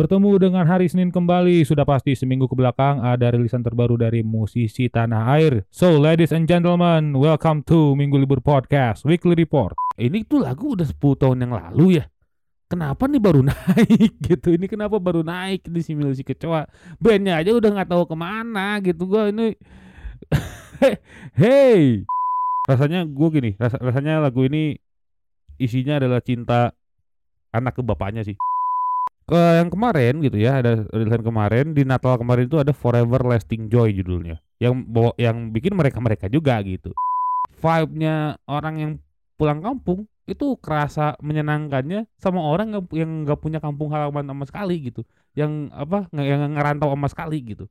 [0.00, 4.88] Bertemu dengan hari Senin kembali, sudah pasti seminggu ke belakang ada rilisan terbaru dari musisi
[4.88, 5.68] tanah air.
[5.68, 9.76] So, ladies and gentlemen, welcome to Minggu Libur Podcast Weekly Report.
[10.00, 12.08] Ini tuh lagu udah 10 tahun yang lalu ya.
[12.64, 14.56] Kenapa nih baru naik gitu?
[14.56, 16.64] Ini kenapa baru naik di si Mil si Kecoa?
[16.96, 19.04] Bandnya aja udah nggak tahu ke mana gitu.
[19.04, 19.52] Gua ini,
[21.44, 22.08] hey,
[22.64, 24.80] rasanya gue gini, ras rasanya lagu ini
[25.60, 26.72] isinya adalah cinta
[27.52, 28.40] anak ke bapaknya sih.
[29.30, 33.70] Ke yang kemarin gitu ya, ada rilisan kemarin di Natal kemarin itu ada Forever Lasting
[33.70, 34.42] Joy judulnya.
[34.58, 36.90] Yang bawa yang bikin mereka-mereka juga gitu.
[37.62, 38.92] Vibe-nya orang yang
[39.38, 45.06] pulang kampung itu kerasa menyenangkannya sama orang yang nggak punya kampung halaman sama sekali gitu.
[45.38, 47.70] Yang apa yang ngerantau sama sekali gitu.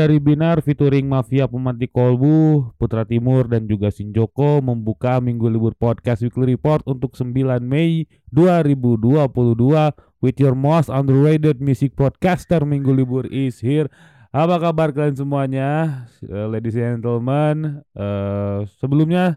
[0.00, 6.24] Dari Binar featuring Mafia Pemantik Kolbu, Putra Timur dan juga Sinjoko membuka Minggu Libur Podcast
[6.24, 8.96] Weekly Report untuk 9 Mei 2022
[10.24, 13.92] with your most underrated music podcaster Minggu Libur is here.
[14.32, 15.68] Apa kabar kalian semuanya,
[16.24, 17.84] Eh, ladies and gentlemen?
[17.92, 19.36] Eh, sebelumnya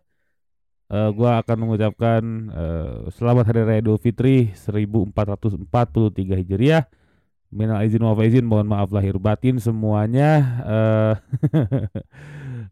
[0.88, 2.22] eh, gua akan mengucapkan
[2.56, 6.88] eh, selamat Hari Raya Idul Fitri 1443 Hijriah.
[7.54, 10.30] Minal izin wal faizin, mohon maaf lahir batin semuanya.
[10.66, 11.14] Eh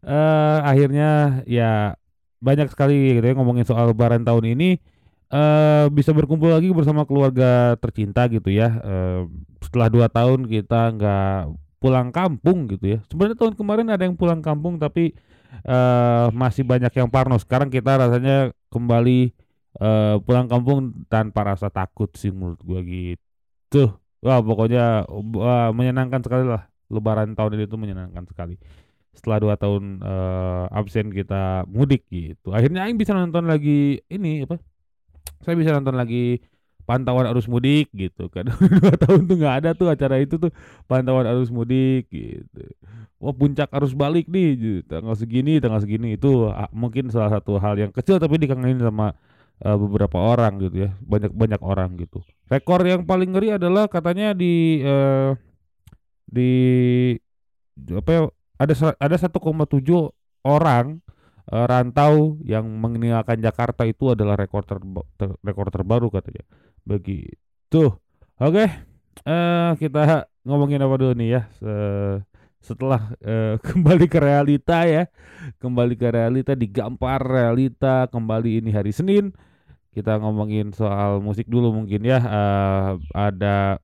[0.10, 1.94] eh, akhirnya ya
[2.42, 4.82] banyak sekali gitu ya ngomongin soal lebaran tahun ini
[5.32, 8.68] eh bisa berkumpul lagi bersama keluarga tercinta gitu ya.
[8.82, 9.22] Eh,
[9.62, 11.38] setelah dua tahun kita nggak
[11.80, 12.98] pulang kampung gitu ya.
[13.08, 15.14] Sebenarnya tahun kemarin ada yang pulang kampung tapi
[15.64, 17.38] eh masih banyak yang parno.
[17.38, 19.32] Sekarang kita rasanya kembali
[19.80, 24.01] eh pulang kampung tanpa rasa takut sih menurut gua gitu.
[24.22, 26.62] Wah pokoknya wah, menyenangkan sekali lah
[26.92, 28.54] Lebaran tahun ini tuh menyenangkan sekali.
[29.16, 32.52] Setelah dua tahun eh, absen kita mudik gitu.
[32.52, 34.60] Akhirnya Aing bisa nonton lagi ini apa?
[35.42, 36.38] Saya bisa nonton lagi
[36.84, 38.46] pantauan arus mudik gitu kan.
[38.80, 40.52] dua tahun tuh nggak ada tuh acara itu tuh
[40.84, 42.62] pantauan arus mudik gitu.
[43.22, 44.80] Wah puncak arus balik nih gitu.
[44.90, 49.16] tanggal segini tanggal segini itu ah, mungkin salah satu hal yang kecil tapi dikangenin sama
[49.64, 52.20] eh, beberapa orang gitu ya banyak banyak orang gitu
[52.52, 55.32] rekor yang paling ngeri adalah katanya di eh,
[56.28, 56.50] di
[57.96, 58.20] apa ya
[58.60, 59.32] ada ada 1,7
[60.44, 61.00] orang
[61.48, 66.44] eh, rantau yang meninggalkan Jakarta itu adalah rekor terba- ter- rekor terbaru katanya.
[66.84, 67.96] Begitu.
[68.36, 68.64] Oke
[69.22, 72.20] eh kita ngomongin apa dulu nih ya Se-
[72.64, 75.08] setelah eh, kembali ke realita ya.
[75.56, 79.32] Kembali ke realita digampar realita kembali ini hari Senin
[79.92, 83.76] kita ngomongin soal musik dulu mungkin ya eh, ada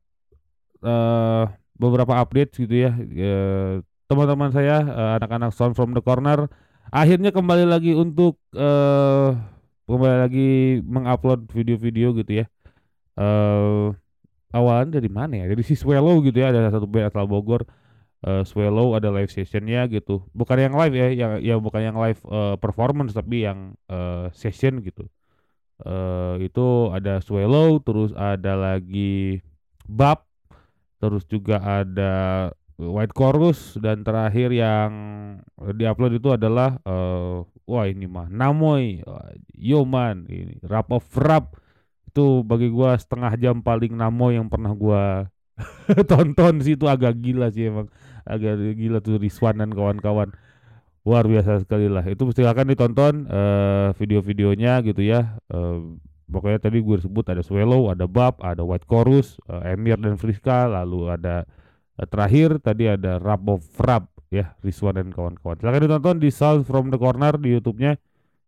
[0.85, 1.45] eh
[1.79, 6.49] beberapa update gitu ya Eh, teman-teman saya eh, anak-anak Sound from the Corner
[6.89, 9.31] akhirnya kembali lagi untuk eh
[9.89, 10.49] kembali lagi
[10.85, 12.47] mengupload video-video gitu ya.
[13.21, 13.87] Eh
[14.53, 15.47] awalnya dari mana ya?
[15.49, 17.65] Dari si Swallow gitu ya ada satu band asal Bogor.
[18.25, 20.25] Eh Swallow ada live sessionnya gitu.
[20.33, 24.81] Bukan yang live ya yang ya bukan yang live eh, performance tapi yang eh, session
[24.85, 25.09] gitu
[25.87, 29.39] eh itu ada Swallow terus ada lagi
[29.87, 30.27] Bab
[30.99, 32.15] terus juga ada
[32.79, 34.91] White Chorus dan terakhir yang
[35.59, 39.03] diupload itu adalah eh wah ini mah Namoy
[39.55, 41.59] Yoman ini Rap of Rap.
[42.09, 45.27] Itu bagi gua setengah jam paling Namoy yang pernah gua
[46.11, 47.91] tonton sih itu agak gila sih emang.
[48.23, 50.31] Agak gila tuh Rizwan dan kawan-kawan
[51.09, 52.05] luar biasa sekali lah.
[52.05, 55.41] Itu silakan ditonton eh video-videonya gitu ya.
[55.49, 55.79] Eh,
[56.29, 60.69] pokoknya tadi gue sebut ada Swallow ada Bab ada White Chorus eh, Emir dan Friska
[60.69, 61.49] lalu ada
[61.97, 65.57] eh, terakhir tadi ada Rap of Rap ya Rizwan dan kawan-kawan.
[65.57, 67.97] Silakan ditonton di Sound from the Corner di YouTube-nya.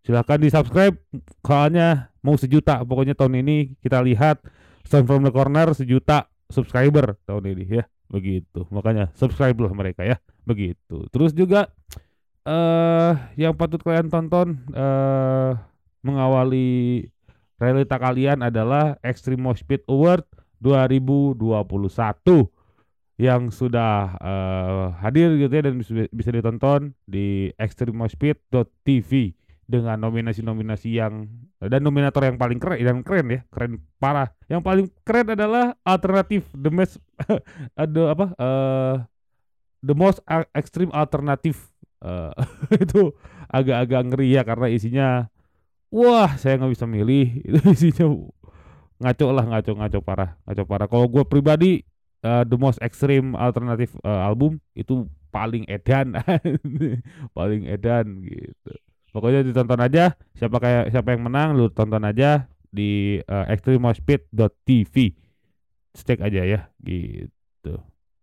[0.05, 0.97] Silakan di subscribe
[1.41, 4.45] soalnya mau sejuta pokoknya tahun ini kita lihat
[4.85, 7.85] Sound from the Corner sejuta subscriber tahun ini ya.
[8.13, 10.21] Begitu makanya subscribe lah mereka ya.
[10.45, 11.09] Begitu.
[11.09, 11.73] Terus juga
[12.51, 15.53] eh yang patut kalian tonton eh
[16.03, 17.07] mengawali
[17.61, 20.25] realita kalian adalah Extreme Pit Award
[20.65, 21.47] 2021
[23.21, 25.77] yang sudah eh, hadir gitu ya dan
[26.09, 29.37] bisa, ditonton di extremospit.tv
[29.71, 31.31] dengan nominasi-nominasi yang
[31.63, 34.33] dan nominator yang paling keren dan keren ya keren parah.
[34.49, 36.97] Yang paling keren adalah alternatif the most
[37.79, 38.97] ada apa eh
[39.85, 40.25] the most
[40.57, 41.70] extreme alternatif
[42.01, 42.33] Eh,
[42.85, 43.13] itu
[43.53, 45.09] agak-agak ngeri ya karena isinya
[45.93, 47.45] wah saya nggak bisa milih.
[47.45, 48.07] Itu isinya
[49.01, 50.87] ngaco lah ngaco ngaco parah ngaco parah.
[50.89, 51.85] Kalau gue pribadi
[52.25, 56.19] eh, the most extreme alternative eh, album itu paling edan.
[57.39, 58.73] Paling edan gitu.
[59.15, 60.15] Pokoknya ditonton aja.
[60.35, 64.95] Siapa kayak siapa yang menang lu tonton aja di uh, extremospit.tv
[65.91, 67.75] stake aja ya gitu.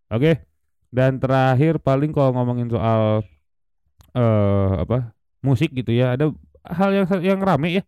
[0.07, 0.47] Oke
[0.91, 3.23] dan terakhir paling kalau ngomongin soal
[4.17, 5.13] eh apa
[5.45, 6.17] musik gitu ya.
[6.17, 6.33] Ada
[6.65, 7.83] hal yang yang rame ya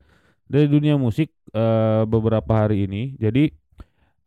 [0.46, 3.18] dari dunia musik eh beberapa hari ini.
[3.18, 3.50] Jadi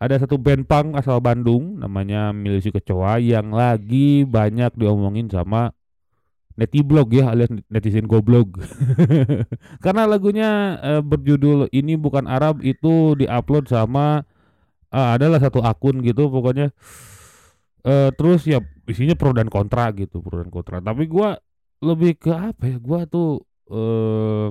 [0.02, 5.70] ada satu band punk asal Bandung namanya Milisi Kecoa yang lagi banyak diomongin sama
[6.58, 8.58] netiblog ya alias netizen goblog.
[9.84, 14.26] Karena lagunya eh, berjudul ini bukan Arab itu diupload sama
[14.90, 16.74] eh, adalah satu akun gitu pokoknya.
[17.86, 18.58] Eh terus ya
[18.90, 20.82] isinya pro dan kontra gitu pro dan kontra.
[20.82, 21.38] Tapi gua
[21.82, 24.48] lebih ke apa ya gua tuh eh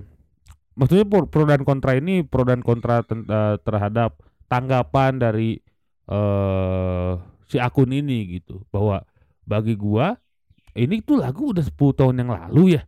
[0.75, 4.19] maksudnya pro, dan kontra ini pro dan kontra eh, terhadap
[4.51, 5.57] tanggapan dari
[6.12, 7.12] eh
[7.48, 8.68] si akun ini gitu.
[8.68, 9.04] Bahwa
[9.48, 10.16] bagi gua
[10.75, 12.83] ini tuh lagu udah 10 tahun yang lalu ya.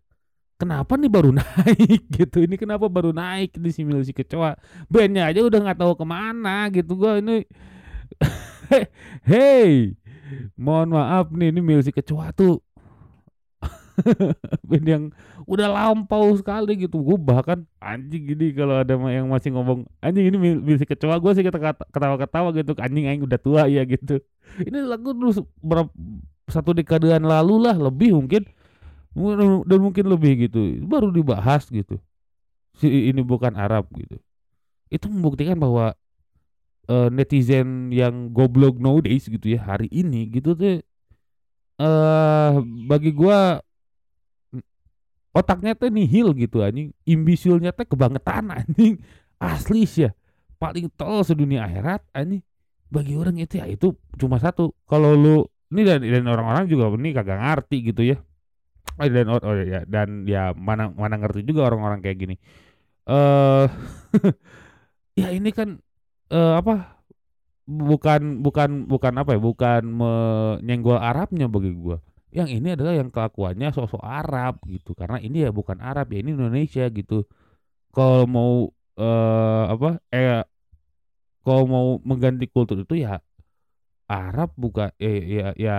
[0.60, 2.44] Kenapa nih baru naik gitu?
[2.44, 4.56] Ini kenapa baru naik di si Milisi Kecoa?
[4.88, 7.20] Bandnya aja udah nggak tahu ke mana gitu gua.
[7.20, 7.44] Ini
[9.32, 9.96] hey
[10.58, 12.62] mohon maaf nih ini Milisi Kecoa tuh
[14.70, 15.04] band yang
[15.46, 17.00] udah lampau sekali gitu.
[17.02, 21.44] Gue bahkan anjing gini kalau ada yang masih ngomong anjing ini musik kecoa gue sih
[21.46, 22.72] ketawa-ketawa gitu.
[22.80, 24.20] Anjing aing udah tua ya gitu.
[24.68, 25.90] Ini lagu dulu berapa
[26.52, 28.44] satu dekadean lalu lah lebih mungkin.
[29.14, 30.82] Mu- dan mungkin lebih gitu.
[30.86, 31.98] Baru dibahas gitu.
[32.78, 34.18] Si ini bukan Arab gitu.
[34.90, 35.94] Itu membuktikan bahwa
[36.90, 40.84] eh, netizen yang goblok nowadays gitu ya hari ini gitu tuh
[41.82, 42.54] eh
[42.90, 43.60] bagi gua
[45.34, 46.94] otaknya teh nihil gitu anjing.
[47.04, 49.02] Imbisulnya teh kebangetan anjing.
[49.42, 50.12] Asli sih ya.
[50.62, 52.46] Paling tol sedunia akhirat anjing.
[52.94, 54.72] Bagi orang itu ya itu cuma satu.
[54.86, 55.44] Kalau lu
[55.74, 58.18] ini dan dan orang-orang juga ini kagak ngerti gitu ya.
[59.02, 62.36] Eh, dan oh, oh ya dan ya mana mana ngerti juga orang-orang kayak gini.
[63.10, 63.66] Eh
[65.20, 65.82] ya ini kan
[66.30, 67.02] eh apa
[67.66, 71.98] bukan bukan bukan apa ya bukan menyenggol Arabnya bagi gua
[72.34, 74.92] yang ini adalah yang kelakuannya sosok Arab gitu.
[75.00, 77.26] Karena ini ya bukan Arab ya ini Indonesia gitu.
[77.96, 78.54] Kalau mau
[79.00, 80.44] eh apa eh
[81.44, 83.20] kalau mau mengganti kultur itu ya
[84.10, 85.78] Arab bukan eh ya ya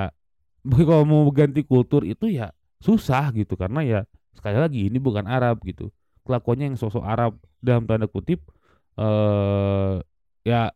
[0.90, 2.52] kalau mau mengganti kultur itu ya
[2.82, 3.54] susah gitu.
[3.58, 4.00] Karena ya
[4.36, 5.90] sekali lagi ini bukan Arab gitu.
[6.26, 8.40] Kelakuannya yang sosok Arab dalam tanda kutip
[9.00, 9.94] eh
[10.46, 10.72] ya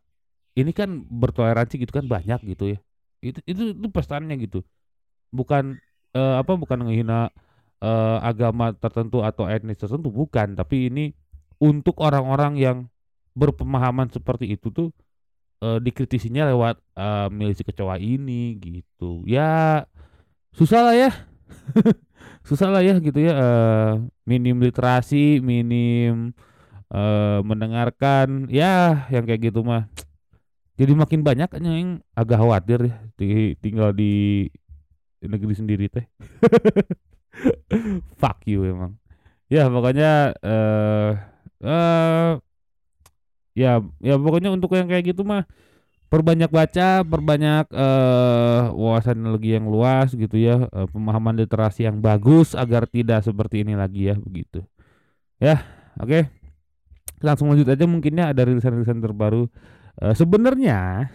[0.59, 2.79] ini kan bertoleransi gitu kan banyak gitu ya.
[3.23, 4.63] Itu itu itu pesannya gitu
[5.29, 5.77] bukan
[6.13, 7.29] eh, apa bukan menghina
[7.81, 10.57] eh, agama tertentu atau etnis tertentu bukan.
[10.57, 11.05] Tapi ini
[11.61, 12.77] untuk orang-orang yang
[13.37, 14.89] berpemahaman seperti itu tuh
[15.63, 19.23] eh, dikritisinya lewat eh, milisi kecoa ini gitu.
[19.27, 19.85] Ya
[20.53, 21.11] susah lah ya.
[22.47, 23.91] Susah lah ya gitu ya eh,
[24.25, 26.33] minim literasi minim
[26.91, 28.49] eh, mendengarkan.
[28.49, 29.87] Ya yang kayak gitu mah.
[30.79, 32.95] Jadi makin banyak yang agak khawatir ya
[33.59, 34.47] tinggal di
[35.23, 36.05] negeri sendiri teh.
[38.21, 38.95] Fuck you emang.
[39.49, 41.11] Ya pokoknya eh
[41.65, 42.31] eh
[43.57, 45.43] ya ya pokoknya untuk yang kayak gitu mah
[46.09, 52.53] perbanyak baca perbanyak eh wawasan lagi yang luas gitu ya eh, pemahaman literasi yang bagus
[52.57, 54.63] agar tidak seperti ini lagi ya begitu.
[55.41, 55.65] Ya
[55.99, 56.29] oke.
[57.19, 59.51] Langsung lanjut aja mungkinnya ada rilisan-rilisan terbaru.
[59.99, 61.11] Eh, sebenarnya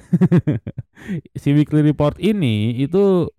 [1.41, 3.33] si weekly report ini itu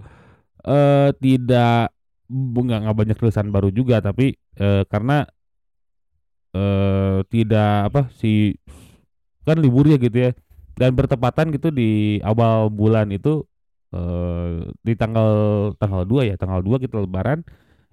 [0.65, 1.93] eh tidak
[2.29, 5.25] nggak nggak banyak tulisan baru juga tapi eh, karena
[6.55, 8.55] eh tidak apa si
[9.45, 10.31] kan libur ya gitu ya
[10.75, 13.45] dan bertepatan gitu di awal bulan itu
[13.93, 15.31] eh di tanggal
[15.77, 17.45] tanggal 2 ya tanggal 2 kita lebaran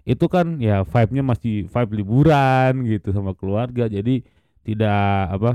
[0.02, 4.24] itu kan ya vibe-nya masih vibe liburan gitu sama keluarga jadi
[4.66, 5.52] tidak apa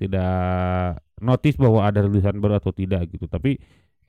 [0.00, 3.30] tidak notice bahwa ada rilisan baru atau tidak gitu.
[3.30, 3.56] Tapi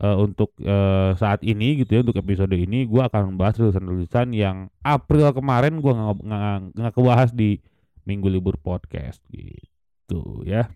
[0.04, 4.68] eh, untuk eh, saat ini gitu ya untuk episode ini gua akan membahas rilisan-rilisan yang
[4.84, 7.64] April kemarin gua nggak nggak kebahas di
[8.04, 10.68] minggu libur podcast gitu ya.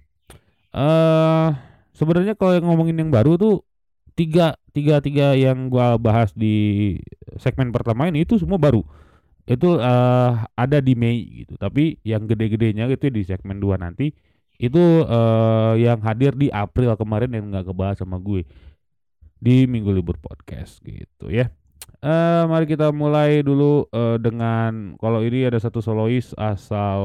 [0.72, 1.48] Eh
[1.92, 3.68] sebenarnya kalau yang ngomongin yang baru tuh
[4.16, 6.96] tiga tiga tiga yang gua bahas di
[7.38, 8.82] segmen pertama ini itu semua baru.
[9.48, 14.12] Itu eh ada di Mei gitu tapi yang gede-gedenya itu di segmen 2 nanti
[14.58, 18.44] itu eh yang hadir di April kemarin yang nggak kebahas sama gue
[19.38, 21.50] di Minggu Libur Podcast gitu ya
[21.98, 27.02] eh mari kita mulai dulu eh, dengan kalau ini ada satu solois asal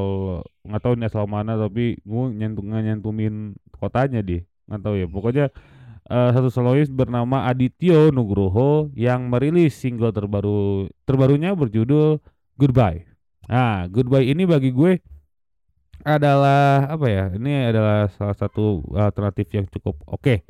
[0.61, 5.45] nggak tahu ini asal mana tapi gue nyentuh nyentumin kotanya dia nggak tahu ya pokoknya
[6.13, 12.21] eh, satu solois bernama Adityo Nugroho yang merilis single terbaru terbarunya berjudul
[12.53, 13.09] Goodbye.
[13.49, 15.01] Nah, Goodbye ini bagi gue
[16.05, 17.25] adalah apa ya?
[17.33, 20.45] Ini adalah salah satu alternatif yang cukup oke.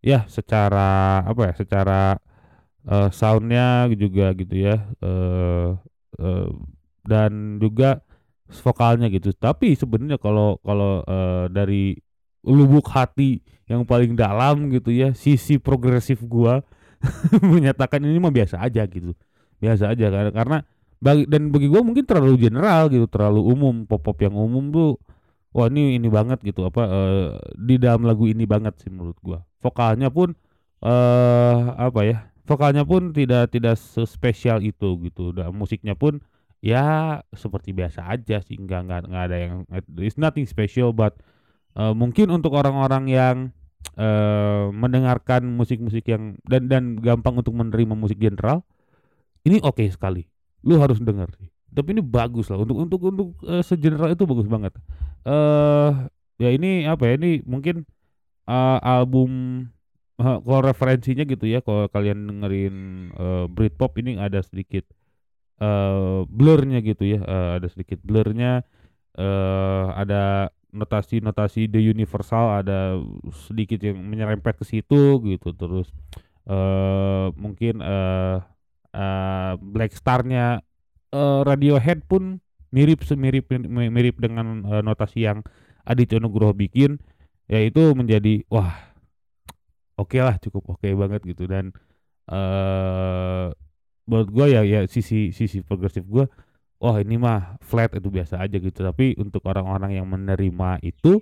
[0.00, 1.54] Ya, secara apa ya?
[1.60, 2.16] Secara
[2.88, 4.76] eh, soundnya juga gitu ya.
[5.04, 5.68] eh
[6.20, 6.48] eh,
[7.04, 8.00] dan juga
[8.64, 9.32] vokalnya gitu.
[9.36, 11.96] Tapi sebenarnya kalau kalau eh, dari
[12.44, 16.64] lubuk hati yang paling dalam gitu ya, sisi progresif gua
[17.52, 19.12] menyatakan ini mah biasa aja gitu.
[19.60, 20.58] Biasa aja karena karena
[21.00, 24.90] bagi dan bagi gua mungkin terlalu general gitu, terlalu umum, pop-pop yang umum tuh
[25.54, 27.28] wah ini ini banget gitu apa eh,
[27.58, 29.42] di dalam lagu ini banget sih menurut gua.
[29.62, 30.34] Vokalnya pun
[30.84, 32.18] eh apa ya?
[32.48, 35.30] Vokalnya pun tidak tidak sespesial itu gitu.
[35.34, 36.18] Dan musiknya pun
[36.60, 39.54] ya seperti biasa aja sih, nggak nggak nggak ada yang
[40.00, 41.18] it's nothing special but
[41.78, 43.36] eh, mungkin untuk orang-orang yang
[43.96, 48.62] eh mendengarkan musik-musik yang dan dan gampang untuk menerima musik general,
[49.44, 50.28] ini oke sekali.
[50.64, 51.48] Lu harus denger sih.
[51.70, 54.72] Tapi ini bagus lah untuk untuk untuk eh, segeneral itu bagus banget.
[55.26, 55.90] Eh
[56.42, 57.14] ya ini apa ya?
[57.20, 57.86] Ini mungkin
[58.48, 59.30] eh, album
[60.20, 62.76] eh, kalau referensinya gitu ya, kalau kalian dengerin
[63.14, 64.84] eh, Britpop ini ada sedikit
[65.60, 68.64] eh blurnya gitu ya, eh, ada sedikit blurnya
[69.18, 72.96] eh ada notasi-notasi the universal ada
[73.48, 75.90] sedikit yang menyerempet ke situ gitu terus
[76.48, 78.38] eh mungkin eh
[78.94, 80.62] eh Black Star-nya
[81.14, 82.38] eh, Radiohead pun
[82.70, 85.42] mirip semirip mi- mirip dengan eh, notasi yang
[85.86, 87.00] Aditya Nugroho bikin
[87.50, 88.70] yaitu menjadi wah
[89.98, 91.44] oke lah cukup oke banget gitu.
[91.50, 91.74] Dan
[92.30, 93.46] eh
[94.08, 96.26] menurut gua ya ya sisi sisi progresif gua
[96.82, 98.80] wah ini mah flat itu biasa aja gitu.
[98.86, 101.20] Tapi untuk orang-orang yang menerima itu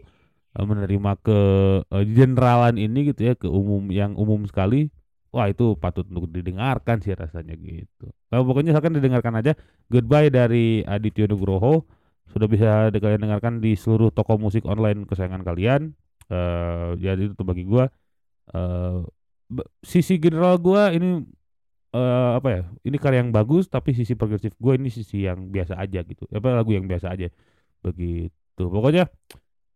[0.58, 1.40] menerima ke
[1.86, 4.90] eh, generalan ini gitu ya ke umum yang umum sekali
[5.38, 8.10] wah itu patut untuk didengarkan sih rasanya gitu.
[8.34, 9.54] Nah, pokoknya silakan didengarkan aja
[9.86, 11.86] Goodbye dari Aditya Nugroho.
[12.28, 15.94] Sudah bisa kalian dengarkan di seluruh toko musik online kesayangan kalian.
[16.26, 17.86] Eh jadi itu bagi gua
[18.52, 18.98] eh
[19.48, 21.22] be- sisi general gua ini
[21.94, 25.78] eh apa ya ini karya yang bagus tapi sisi progresif gue ini sisi yang biasa
[25.80, 26.28] aja gitu.
[26.28, 27.32] Apa lagu yang biasa aja.
[27.80, 28.60] Begitu.
[28.60, 29.08] Pokoknya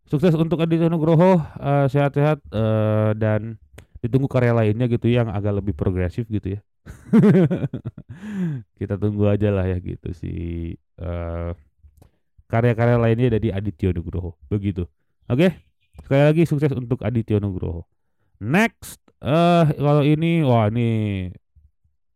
[0.04, 3.56] sukses untuk Aditya Nugroho eh, sehat-sehat eh, dan
[4.02, 6.60] ditunggu karya lainnya gitu yang agak lebih progresif gitu ya.
[8.78, 10.32] Kita tunggu aja lah ya gitu si
[10.98, 11.50] eh,
[12.50, 14.34] karya-karya lainnya dari Aditya Nugroho.
[14.50, 14.84] Begitu.
[15.30, 15.54] Oke
[16.02, 17.86] sekali lagi sukses untuk Aditya Nugroho.
[18.42, 21.30] Next eh kalau ini wah ini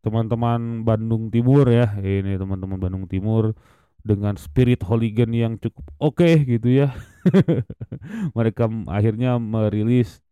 [0.03, 1.95] teman-teman Bandung Timur ya.
[2.03, 3.55] Ini teman-teman Bandung Timur
[4.03, 6.91] dengan spirit hooligan yang cukup oke gitu ya.
[8.37, 10.26] Mereka akhirnya merilis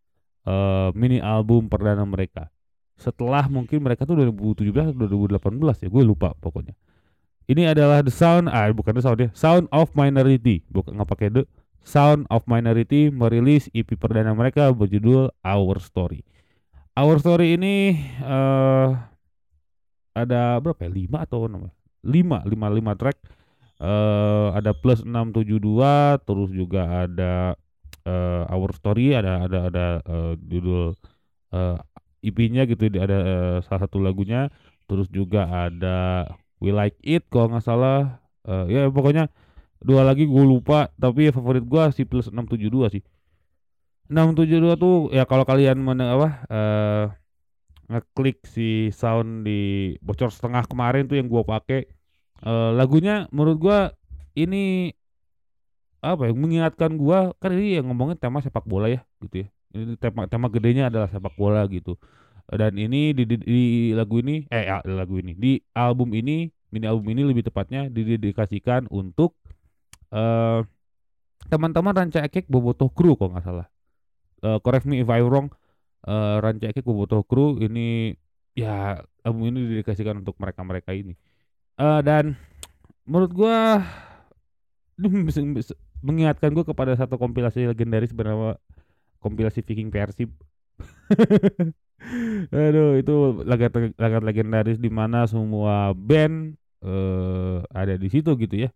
[0.45, 2.49] eh, mini album perdana mereka
[2.95, 6.77] setelah mungkin mereka tuh 2017 atau 2018 ya gue lupa pokoknya
[7.51, 11.27] ini adalah the sound ah bukan the sound ya sound of minority bukan nggak pakai
[11.27, 11.43] the
[11.83, 16.23] sound of minority merilis EP perdana mereka berjudul Our Story
[16.95, 18.89] Our Story ini eh
[20.15, 20.91] ada berapa ya?
[20.95, 21.67] 5 atau enam?
[22.07, 23.17] 5, 5 5 track.
[23.83, 27.59] Eh ada plus 672 terus juga ada
[28.05, 30.93] eh Our Story ada ada ada eh, judul
[31.53, 31.77] eh
[32.25, 34.49] EP-nya gitu ada eh, salah satu lagunya.
[34.85, 36.29] Terus juga ada
[36.61, 38.21] We Like It kalau nggak salah.
[38.45, 39.29] Eh, ya pokoknya
[39.81, 43.03] dua lagi gue lupa tapi favorit gua si plus 672 sih.
[44.09, 47.05] 672 tuh ya kalau kalian mana apa eh
[47.89, 51.89] ngeklik si sound di bocor setengah kemarin tuh yang gua pakai.
[52.45, 53.79] Eh lagunya menurut gua
[54.37, 54.93] ini
[56.05, 59.47] apa ya mengingatkan gua kan ini yang ngomongin tema sepak bola ya gitu ya.
[59.73, 61.97] Ini tema tema gedenya adalah sepak bola gitu.
[62.45, 63.61] Dan ini di, di, di
[63.97, 68.85] lagu ini eh ya, lagu ini di album ini mini album ini lebih tepatnya didedikasikan
[68.93, 69.33] untuk
[70.13, 70.61] eh
[71.49, 73.67] teman-teman Ranca Ekek Bobotoh Crew kalau nggak salah.
[74.45, 75.49] Eh, correct me if I wrong
[76.05, 78.13] eh Ranca Ekek Bobotoh Crew ini
[78.53, 81.17] ya album ini didedikasikan untuk mereka-mereka ini.
[81.81, 82.37] Eh dan
[83.09, 83.81] menurut gua
[86.05, 88.61] mengingatkan gua kepada satu kompilasi legendaris bernama
[89.19, 90.29] kompilasi Viking Persib
[92.53, 93.15] Aduh itu
[93.47, 96.53] laga laga legendaris di mana semua band
[96.85, 98.69] eh ada di situ gitu ya.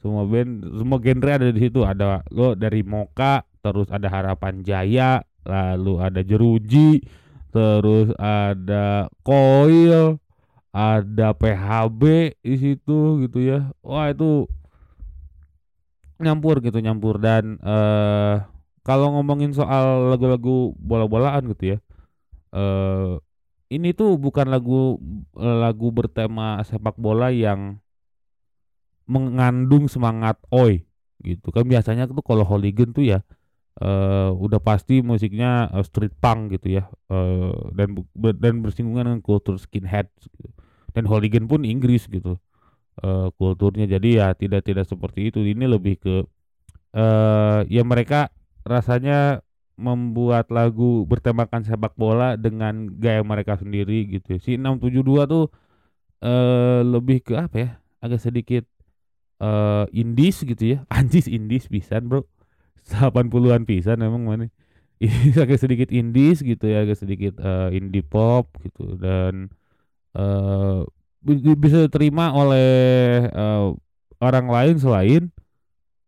[0.00, 1.84] Semua band, semua genre ada di situ.
[1.84, 7.04] Ada lo dari Moka, terus ada Harapan Jaya, lalu ada Jeruji,
[7.52, 10.16] terus ada Koil,
[10.72, 12.02] ada PHB
[12.40, 13.68] di situ gitu ya.
[13.84, 14.48] Wah itu
[16.20, 18.36] nyampur gitu nyampur dan eh
[18.80, 21.78] kalau ngomongin soal lagu-lagu bola-bolaan gitu ya.
[22.56, 23.20] eh
[23.70, 24.98] ini tuh bukan lagu
[25.36, 27.78] lagu bertema sepak bola yang
[29.06, 30.86] mengandung semangat oi
[31.22, 33.18] gitu kan biasanya tuh kalau hooligan tuh ya
[33.80, 39.54] eh udah pasti musiknya eh, street punk gitu ya eh dan dan bersinggungan dengan kultur
[39.56, 40.50] skinhead gitu.
[40.92, 42.36] dan hooligan pun Inggris gitu
[43.04, 43.84] eh kulturnya.
[43.90, 45.40] Jadi ya tidak tidak seperti itu.
[45.44, 46.14] Ini lebih ke
[46.96, 48.30] eh ya mereka
[48.66, 49.42] rasanya
[49.80, 54.36] membuat lagu bertemakan sepak bola dengan gaya mereka sendiri gitu.
[54.42, 55.44] Si 672 tuh
[56.24, 57.70] eh lebih ke apa ya
[58.04, 58.64] agak sedikit
[59.42, 60.78] eh indies gitu ya.
[60.96, 62.24] Anjis indies pisan bro.
[62.90, 64.46] 80-an pisan emang mana
[65.44, 68.96] agak sedikit indies gitu ya agak sedikit eh, indie pop gitu.
[69.00, 69.48] Dan
[70.14, 70.99] bi-
[71.64, 72.68] bisa diterima oleh
[73.28, 73.64] eh,
[74.24, 75.22] orang lain selain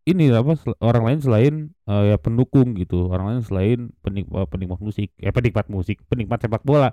[0.09, 0.53] ini apa
[0.83, 1.53] orang lain selain
[1.89, 3.09] eh, ya pendukung gitu.
[3.13, 6.91] Orang lain selain penikmat penikmat musik eh penikmat musik penikmat sepak bola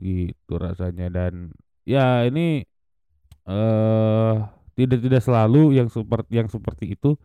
[0.00, 1.06] gitu rasanya.
[1.12, 1.52] Dan
[1.86, 2.64] ya ini
[3.48, 4.34] eh
[4.78, 7.16] tidak tidak selalu yang seperti yang seperti itu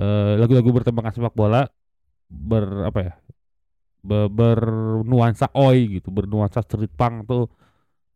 [0.00, 1.66] eh lagu-lagu bertemakan sepak bola
[2.30, 3.12] ber apa ya
[4.04, 7.44] be- bernuansa oi gitu bernuansa street punk tuh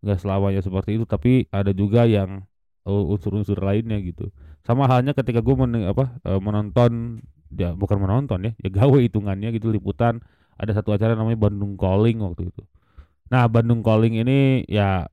[0.04, 2.46] nggak selamanya seperti itu tapi ada juga yang
[2.86, 4.30] uh, unsur-unsur lainnya gitu.
[4.64, 9.52] Sama halnya ketika gue men apa eh, menonton ya bukan menonton ya ya gawe hitungannya
[9.56, 10.20] gitu liputan.
[10.58, 12.62] Ada satu acara namanya Bandung Calling waktu itu.
[13.30, 15.06] Nah Bandung Calling ini ya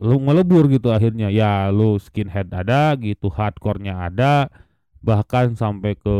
[0.00, 1.30] lu ngelebur gitu akhirnya.
[1.30, 4.50] Ya lu skinhead ada gitu hardcore-nya ada
[5.00, 6.16] bahkan sampai ke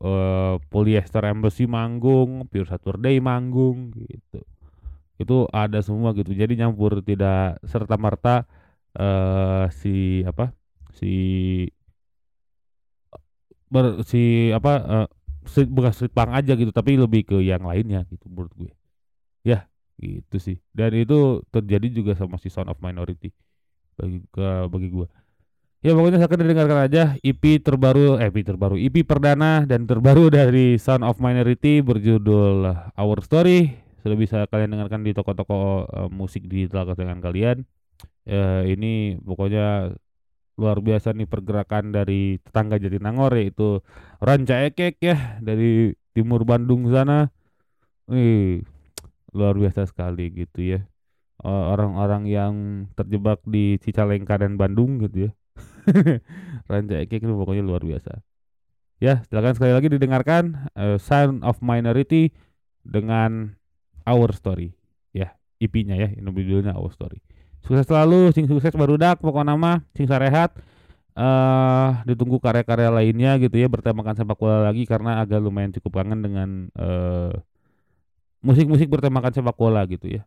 [0.00, 4.42] eh, Polyester Embassy manggung Pure Saturday manggung gitu
[5.18, 6.34] itu ada semua gitu.
[6.34, 8.44] Jadi nyampur tidak serta merta
[8.94, 10.54] eh si apa
[10.94, 11.10] si
[13.66, 15.08] ber, si apa eh,
[15.48, 18.72] street, bukan street punk aja gitu tapi lebih ke yang lainnya gitu menurut gue.
[19.42, 19.66] Ya
[19.98, 20.56] gitu sih.
[20.70, 23.34] Dan itu terjadi juga sama si Sound of Minority
[23.98, 25.06] bagi ke bagi gue.
[25.84, 30.80] Ya pokoknya sekedar dengarkan aja EP terbaru eh EP terbaru EP perdana dan terbaru dari
[30.80, 32.64] Sound of Minority berjudul
[32.96, 37.58] Our Story sudah bisa kalian dengarkan di toko-toko eh, musik digital kesayangan kalian
[38.28, 39.96] eh ini pokoknya
[40.54, 43.82] luar biasa nih pergerakan dari tetangga Jatinangor yaitu
[44.22, 47.34] Ranca Ekek ya dari timur Bandung sana.
[48.06, 48.62] Wih,
[49.34, 50.80] luar biasa sekali gitu ya.
[51.42, 52.54] Eh, Orang-orang yang
[52.94, 55.30] terjebak di Cicalengka dan Bandung gitu ya.
[56.70, 58.22] Ranca Ekek itu pokoknya luar biasa.
[59.02, 62.30] Ya, silakan sekali lagi didengarkan eh, Sound of Minority
[62.86, 63.58] dengan
[64.04, 64.76] Our Story.
[65.10, 67.18] Ya, IP-nya ya, ini judulnya Our Story.
[67.64, 70.52] Sukses selalu, sing sukses barudak pokoknya nama, sing sarehat.
[71.14, 76.26] eh ditunggu karya-karya lainnya gitu ya bertemakan sepak bola lagi karena agak lumayan cukup kangen
[76.26, 77.30] dengan eh
[78.42, 80.22] musik-musik bertemakan sepak bola gitu ya.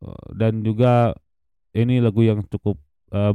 [0.00, 1.12] Eh, dan juga
[1.76, 2.80] ini lagu yang cukup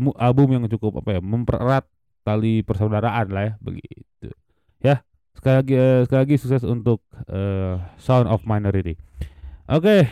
[0.02, 1.86] mu- album yang cukup apa ya mempererat
[2.26, 4.34] tali persaudaraan lah ya begitu.
[4.82, 5.06] Ya,
[5.38, 8.98] sekali lagi eh, sekali lagi sukses untuk eh, Sound of Minority.
[9.68, 10.08] Oke.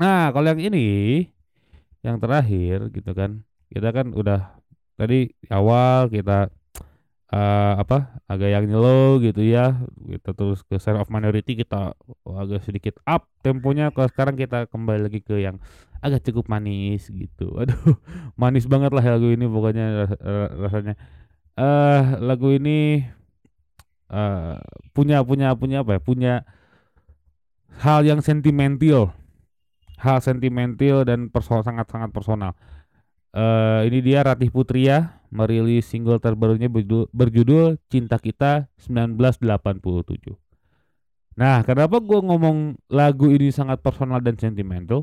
[0.00, 0.78] Nah, kalau yang ini
[2.04, 3.40] yang terakhir gitu kan
[3.72, 4.60] kita kan udah
[5.00, 6.52] tadi awal kita
[7.32, 9.78] eh, apa agak yang nyelo gitu ya
[10.10, 11.94] kita terus ke Sound of Minority kita
[12.26, 13.90] agak sedikit up temponya.
[13.94, 15.58] Kalau sekarang kita kembali lagi ke yang
[16.04, 17.54] agak cukup manis gitu.
[17.60, 17.96] Aduh
[18.38, 20.20] manis banget lah lagu ini pokoknya ras-
[20.68, 20.94] rasanya.
[21.58, 23.04] Eh lagu ini
[24.12, 24.56] eh
[24.94, 26.32] punya punya punya apa ya punya
[27.82, 29.10] hal yang sentimental
[30.04, 32.52] hal sentimental dan personal sangat-sangat personal.
[33.34, 40.38] Eh ini dia Ratih Putria merilis single terbarunya berjudul, berjudul Cinta Kita 1987.
[41.34, 45.02] Nah, kenapa gua ngomong lagu ini sangat personal dan sentimental?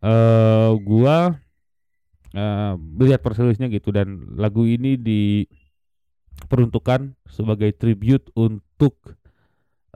[0.00, 1.36] Eh gua
[2.32, 8.96] eh melihat perselisnya gitu dan lagu ini diperuntukkan sebagai tribute untuk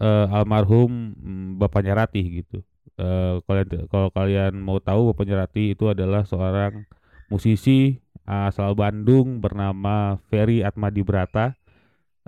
[0.00, 2.64] eh, almarhum mm, bapaknya Ratih gitu
[3.00, 6.84] eh kalian kalau kalian mau tahu Bapak Nyerati itu adalah seorang
[7.32, 7.96] musisi
[8.28, 11.56] asal Bandung bernama Ferry Atmadi Brata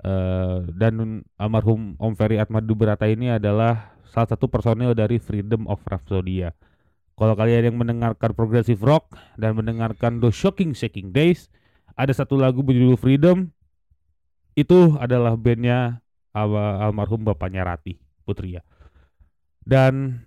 [0.01, 5.81] eh dan almarhum Om Ferry Atmadi Brata ini adalah salah satu personil dari Freedom of
[5.81, 6.53] Rhapsodia.
[7.17, 11.49] Kalau kalian yang mendengarkan progressive rock dan mendengarkan The Shocking Shaking Days,
[11.97, 13.49] ada satu lagu berjudul Freedom.
[14.53, 16.02] Itu adalah bandnya
[16.33, 18.65] almarhum bapaknya Ratih Putria.
[19.63, 20.19] Dan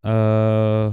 [0.00, 0.88] eh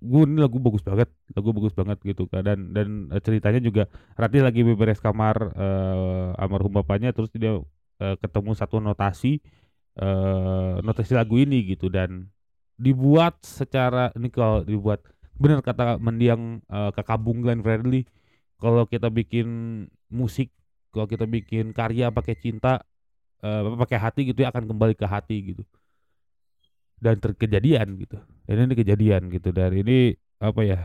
[0.00, 3.86] gue ini lagu bagus banget, lagu bagus banget gitu kan dan dan ceritanya juga
[4.18, 7.60] Ratih lagi beberes kamar eh almarhum bapaknya terus dia
[8.02, 9.38] eh, ketemu satu notasi
[10.00, 12.28] eh notasi lagu ini gitu dan
[12.80, 15.04] dibuat secara ini kalau dibuat
[15.38, 18.04] benar kata mendiang eh, kakabung Glenn Fredly
[18.60, 19.48] kalau kita bikin
[20.12, 20.50] musik
[20.90, 22.82] kalau kita bikin karya pakai cinta
[23.40, 25.62] apa, pakai hati gitu ya akan kembali ke hati gitu.
[27.00, 28.20] Dan terkejadian gitu.
[28.44, 29.48] Dan ini kejadian gitu.
[29.56, 30.80] Dan ini apa ya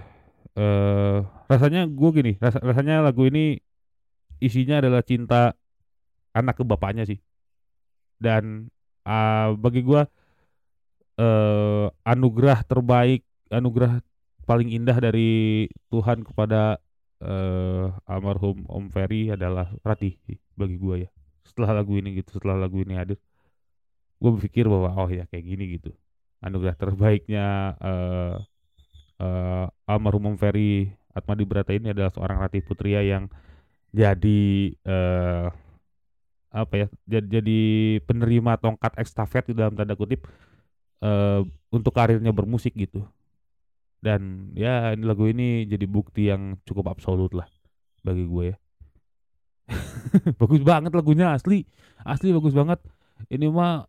[0.55, 1.19] eh
[1.51, 3.59] rasanya gue gini ras- rasanya lagu ini
[4.39, 5.51] isinya adalah cinta
[6.35, 7.19] anak ke bapaknya sih.
[8.19, 8.71] Dan
[9.03, 10.07] ah, bagi gua
[11.15, 14.03] eh anugerah terbaik anugerah
[14.43, 16.75] paling indah dari Tuhan kepada
[17.23, 20.19] eh almarhum Om Ferry adalah Ratih
[20.59, 21.09] bagi gua ya
[21.55, 23.15] setelah lagu ini gitu setelah lagu ini hadir
[24.19, 25.95] gue berpikir bahwa oh ya kayak gini gitu.
[26.43, 28.35] Anugerah terbaiknya eh
[29.23, 33.31] eh almarhum Ferry Atmadi Brata ini adalah seorang Ratih Putria yang
[33.95, 35.47] jadi eh
[36.51, 37.61] apa ya jadi, jadi
[38.03, 40.27] penerima tongkat estafet di dalam tanda kutip
[40.99, 41.41] eh
[41.71, 43.07] untuk karirnya bermusik gitu.
[44.03, 47.47] Dan ya ini lagu ini jadi bukti yang cukup absolut lah
[48.03, 48.57] bagi gue ya
[50.41, 51.65] bagus banget lagunya asli.
[52.05, 52.79] Asli bagus banget.
[53.31, 53.87] Ini mah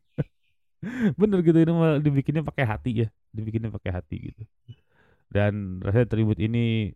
[1.20, 3.08] bener gitu ini mah dibikinnya pakai hati ya.
[3.32, 4.42] Dibikinnya pakai hati gitu.
[5.30, 6.92] Dan rasanya tribut ini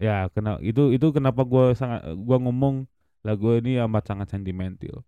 [0.00, 2.88] ya kena itu itu kenapa gue sangat gua ngomong
[3.20, 5.04] lagu ini amat sangat sentimental.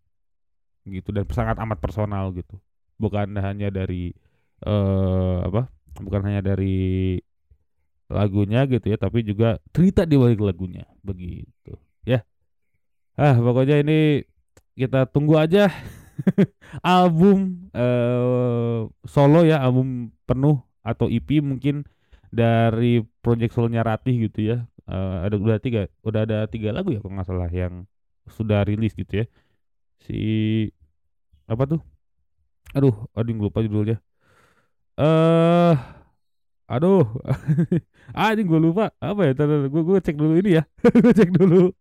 [0.84, 2.58] Gitu dan sangat amat personal gitu.
[3.00, 4.14] Bukan hanya dari
[4.62, 5.66] eh apa
[5.98, 7.18] bukan hanya dari
[8.12, 11.74] lagunya gitu ya tapi juga cerita di balik lagunya begitu.
[12.04, 12.22] Ya.
[13.16, 14.24] Ah pokoknya ini
[14.76, 15.68] kita tunggu aja
[16.84, 21.84] album eh solo ya album penuh atau EP mungkin
[22.32, 24.56] dari project solonya Ratih gitu ya.
[24.88, 27.84] Eh, ada udah tiga udah ada tiga lagu ya kalau nggak salah yang
[28.28, 29.26] sudah rilis gitu ya.
[30.04, 30.18] Si
[31.46, 31.80] apa tuh?
[32.76, 34.00] Aduh aduh lupa judulnya.
[34.98, 35.74] Eh
[36.72, 37.04] aduh.
[38.16, 38.92] Ah gue lupa.
[39.00, 39.32] Apa ya?
[39.72, 40.62] Gue gue cek dulu ini ya.
[41.02, 41.72] Gue cek dulu.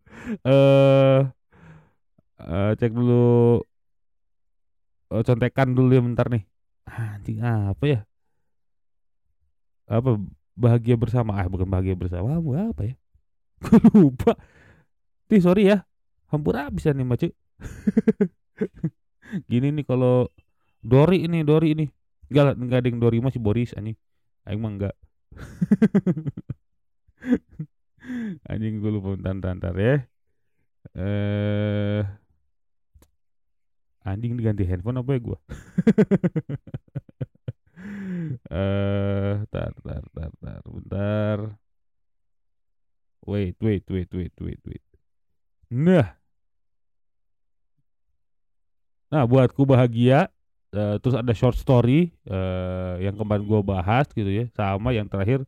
[0.48, 1.20] Eh
[2.40, 3.60] eh, cek dulu
[5.12, 6.42] eh, contekan dulu ya bentar nih.
[6.88, 8.00] Anjing apa ya?
[9.88, 10.16] Apa
[10.56, 11.36] bahagia bersama?
[11.36, 12.94] Ah bukan bahagia bersama apa ya?
[13.64, 14.36] Gue lupa.
[15.28, 15.84] Nih sorry ya.
[16.32, 17.28] Hampir habis nih macu.
[19.50, 20.32] Gini nih kalau
[20.80, 21.86] Dori ini Dori ini.
[22.32, 23.96] Enggak enggak ada yang Dori masih Boris anjing
[24.48, 24.96] aing mah enggak.
[28.50, 30.02] Anjing gue lupa bentar bentar, bentar ya.
[30.98, 32.02] Eh
[34.02, 35.38] anjing diganti handphone apa ya gua?
[38.52, 41.38] Eh tar tar tar tar bentar.
[43.26, 44.84] Wait wait wait wait wait wait.
[45.70, 46.14] Nah.
[49.10, 50.30] Nah buatku bahagia
[50.72, 55.44] eh, terus ada short story eh, yang kemarin gua bahas gitu ya sama yang terakhir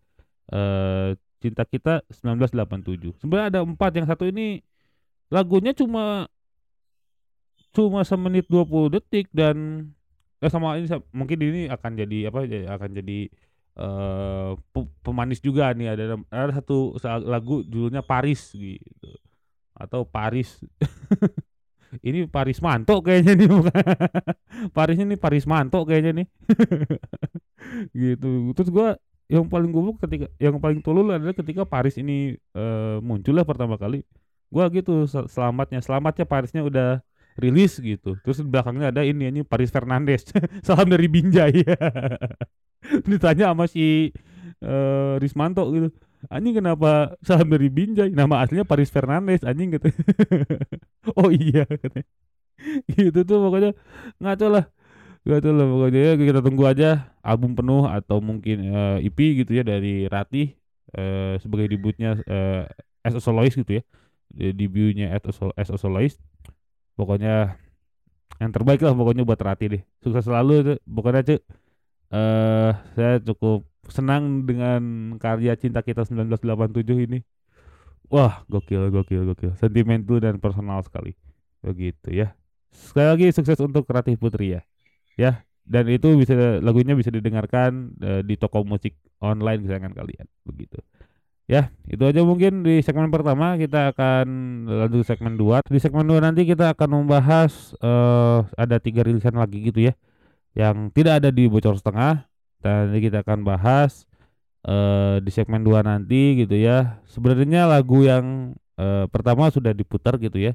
[0.52, 4.60] eh cinta kita 1987 sebenarnya ada empat yang satu ini
[5.32, 6.28] lagunya cuma
[7.74, 9.88] cuma semenit 20 detik dan
[10.38, 13.18] eh sama ini mungkin ini akan jadi apa ya, akan jadi
[14.72, 15.94] pe- pemanis juga nih.
[15.94, 19.10] Ada ada satu sa- lagu judulnya Paris gitu
[19.74, 20.60] atau Paris
[22.02, 23.48] ini Paris Manto kayaknya nih
[24.72, 26.26] Parisnya nih Paris Manto kayaknya nih.
[27.96, 28.52] Gitu.
[28.56, 28.88] Terus gua
[29.30, 34.02] yang paling gubuk ketika yang paling tolol adalah ketika Paris ini eh, muncul pertama kali.
[34.52, 37.00] Gua gitu sel- selamatnya selamatnya Parisnya udah
[37.38, 38.18] rilis gitu.
[38.22, 40.28] Terus di belakangnya ada ini ini Paris Fernandes.
[40.66, 41.62] Salam dari Binjai.
[43.08, 44.12] Ditanya sama si
[44.60, 45.88] eh, Rismanto gitu
[46.32, 48.10] anjing kenapa salam dari Binjai?
[48.12, 49.88] Nama aslinya Paris Fernandes anjing gitu.
[51.18, 52.04] Oh iya katanya.
[52.88, 53.70] Gitu tuh pokoknya.
[54.22, 54.64] Ngaco lah.
[55.26, 56.00] Ngaco lah pokoknya.
[56.08, 56.88] Ya kita tunggu aja
[57.24, 60.54] album penuh atau mungkin eh, EP gitu ya dari Ratih
[60.96, 62.64] eh, sebagai debutnya eh,
[63.06, 63.82] as a soloist gitu ya.
[64.34, 66.18] Debutnya as a, sol- as a soloist.
[66.98, 67.58] Pokoknya
[68.42, 69.82] yang terbaik lah pokoknya buat Ratih deh.
[70.02, 70.78] Sukses selalu tuh.
[70.88, 71.38] Pokoknya cuy.
[72.14, 77.20] Eh saya cukup senang dengan karya cinta kita 1987 ini.
[78.12, 79.52] Wah gokil gokil gokil.
[79.56, 81.16] Sentimental dan personal sekali.
[81.64, 82.36] Begitu ya.
[82.70, 84.62] Sekali lagi sukses untuk Kreatif Putri ya.
[85.14, 90.26] Ya, dan itu bisa lagunya bisa didengarkan eh, di toko musik online kesayangan kalian.
[90.42, 90.82] Begitu.
[91.44, 93.54] Ya, itu aja mungkin di segmen pertama.
[93.60, 94.26] Kita akan
[94.64, 95.68] lanjut segmen 2.
[95.68, 99.94] Di segmen 2 nanti kita akan membahas eh ada tiga rilisan lagi gitu ya
[100.54, 102.30] yang tidak ada di bocor setengah
[102.68, 104.08] nanti kita akan bahas
[104.64, 107.00] eh di segmen 2 nanti gitu ya.
[107.08, 110.52] Sebenarnya lagu yang eh, pertama sudah diputar gitu ya.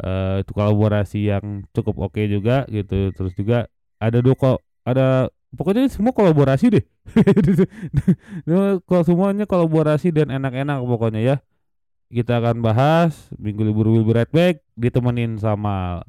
[0.00, 3.12] Eh itu kolaborasi yang cukup oke juga gitu.
[3.14, 3.68] Terus juga
[4.00, 6.84] ada dua kok ada pokoknya semua kolaborasi deh.
[8.88, 11.36] Kalau semuanya kolaborasi dan enak-enak pokoknya ya.
[12.14, 16.04] Kita akan bahas Minggu Libur Will Be Right Back ditemenin sama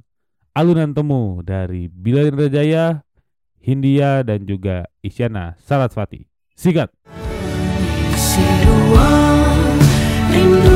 [0.55, 2.85] alunan temu dari Bilal Indra Jaya,
[3.65, 6.29] Hindia dan juga Isyana Sarasvati.
[6.53, 6.93] Sikat.
[8.13, 9.81] Isi ruang
[10.29, 10.74] rindu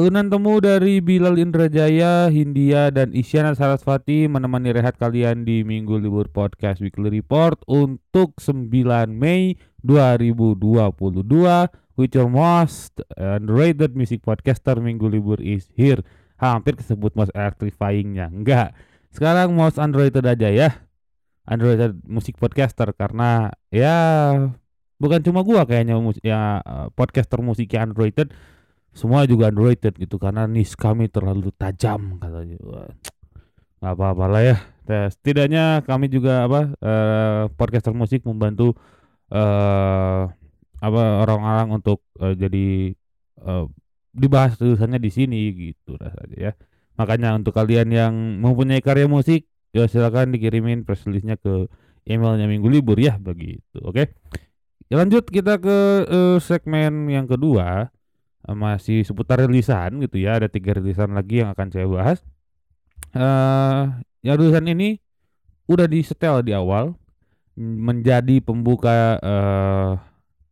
[0.00, 6.24] Alunan temu dari Bilal Indrajaya, Hindia, dan Isyana Sarasvati menemani rehat kalian di Minggu Libur
[6.32, 8.72] Podcast Weekly Report untuk 9
[9.12, 10.56] Mei 2022
[12.00, 16.00] with your most underrated music podcaster Minggu Libur is here.
[16.40, 18.32] Hampir kesebut most electrifyingnya.
[18.32, 18.72] Enggak.
[19.12, 20.80] Sekarang most underrated aja ya.
[21.44, 24.32] Underrated musik podcaster karena ya
[24.96, 28.32] bukan cuma gua kayaknya ya eh, podcaster musiknya underrated
[28.90, 32.58] semua juga underrated gitu karena niche kami terlalu tajam katanya.
[33.80, 34.56] Nggak apa-apa lah ya.
[34.90, 38.74] Nah, setidaknya kami juga apa eh, podcaster musik membantu
[39.30, 40.22] eh
[40.80, 42.66] apa orang-orang untuk eh, jadi
[43.46, 43.64] eh,
[44.10, 46.52] dibahas tulisannya di sini gitu rasanya ya.
[46.98, 51.70] Makanya untuk kalian yang mempunyai karya musik ya silakan dikirimin press release-nya ke
[52.10, 54.10] emailnya minggu libur ya begitu oke?
[54.90, 55.78] Lanjut kita ke
[56.10, 57.94] eh, segmen yang kedua
[58.48, 62.18] masih seputar rilisan gitu ya ada tiga rilisan lagi yang akan saya bahas.
[63.12, 63.82] Eh
[64.24, 65.00] yang rilisan ini
[65.68, 66.96] udah disetel di awal
[67.60, 69.92] menjadi pembuka eh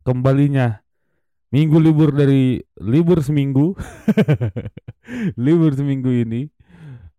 [0.05, 0.79] kembalinya
[1.49, 3.73] minggu libur dari libur seminggu.
[5.41, 6.45] Libur seminggu ini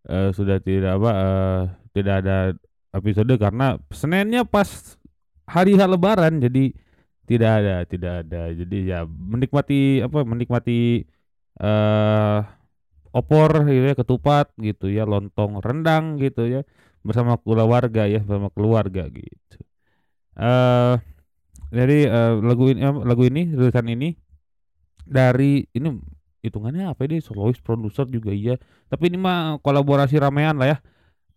[0.06, 1.62] eh sudah tidak apa eh,
[1.98, 2.36] tidak ada
[2.94, 4.94] episode karena Seninnya pas
[5.50, 6.70] hari Lebaran jadi
[7.30, 8.40] tidak ada tidak ada.
[8.50, 11.06] Jadi ya menikmati apa menikmati
[11.62, 12.38] eh
[13.14, 16.60] opor gitu ya ketupat gitu ya lontong rendang gitu ya
[17.06, 19.56] bersama keluarga ya bersama keluarga gitu.
[20.38, 20.94] Eh
[21.70, 24.08] jadi eh, lagu ini lagu ini tulisan ini
[25.06, 25.88] dari ini
[26.42, 28.58] hitungannya apa ini solois produser juga iya.
[28.90, 30.78] Tapi ini mah kolaborasi ramean lah ya.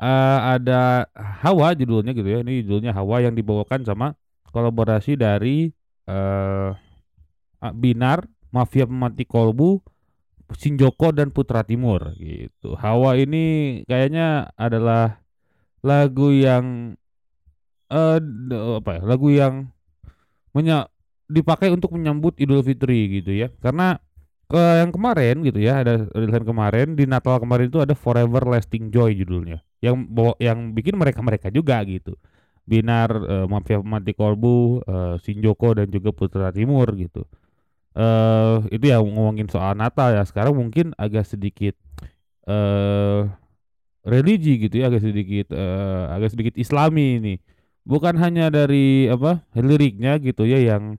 [0.02, 1.06] Eh ada
[1.44, 2.40] Hawa judulnya gitu ya.
[2.42, 4.18] Ini judulnya Hawa yang dibawakan sama
[4.54, 5.74] kolaborasi dari
[6.08, 6.72] eh
[7.74, 9.80] Binar, Mafia Pemati Kolbu,
[10.52, 12.76] Sinjoko dan Putra Timur gitu.
[12.76, 15.24] Hawa ini kayaknya adalah
[15.80, 16.96] lagu yang
[17.88, 18.20] eh
[18.78, 19.02] apa ya?
[19.08, 19.72] Lagu yang
[20.52, 20.92] menya
[21.32, 23.48] dipakai untuk menyambut Idul Fitri gitu ya.
[23.64, 23.98] Karena
[24.52, 28.92] ke yang kemarin gitu ya, ada rilisan kemarin di Natal kemarin itu ada Forever Lasting
[28.94, 29.64] Joy judulnya.
[29.80, 32.20] Yang yang bikin mereka-mereka juga gitu.
[32.64, 37.28] Binar, eh, Mafia Pemati Kolbu, eh, Sinjoko dan juga Putra Timur gitu.
[37.94, 40.24] Eh itu ya ngomongin soal Natal ya.
[40.26, 41.76] Sekarang mungkin agak sedikit
[42.48, 43.22] eh
[44.04, 47.36] religi gitu ya, agak sedikit eh, agak sedikit Islami ini.
[47.84, 50.96] Bukan hanya dari apa liriknya gitu ya yang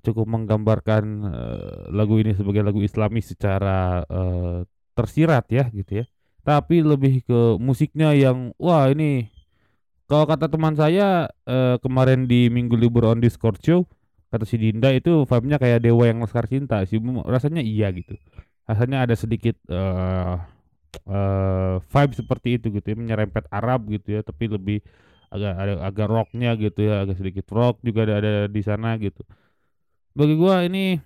[0.00, 4.58] cukup menggambarkan eh, lagu ini sebagai lagu Islami secara eh,
[4.96, 6.06] tersirat ya gitu ya.
[6.42, 9.30] Tapi lebih ke musiknya yang wah ini
[10.12, 13.88] kalau kata teman saya eh, kemarin di Minggu Libur on Discord show
[14.28, 18.20] kata si Dinda itu vibe-nya kayak Dewa yang Laskar Cinta sih rasanya iya gitu.
[18.68, 20.36] Rasanya ada sedikit eh
[21.08, 24.84] eh vibe seperti itu gitu ya, menyerempet Arab gitu ya, tapi lebih
[25.32, 29.24] agak ada agak rocknya gitu ya, agak sedikit rock juga ada, ada di sana gitu.
[30.12, 31.00] Bagi gua ini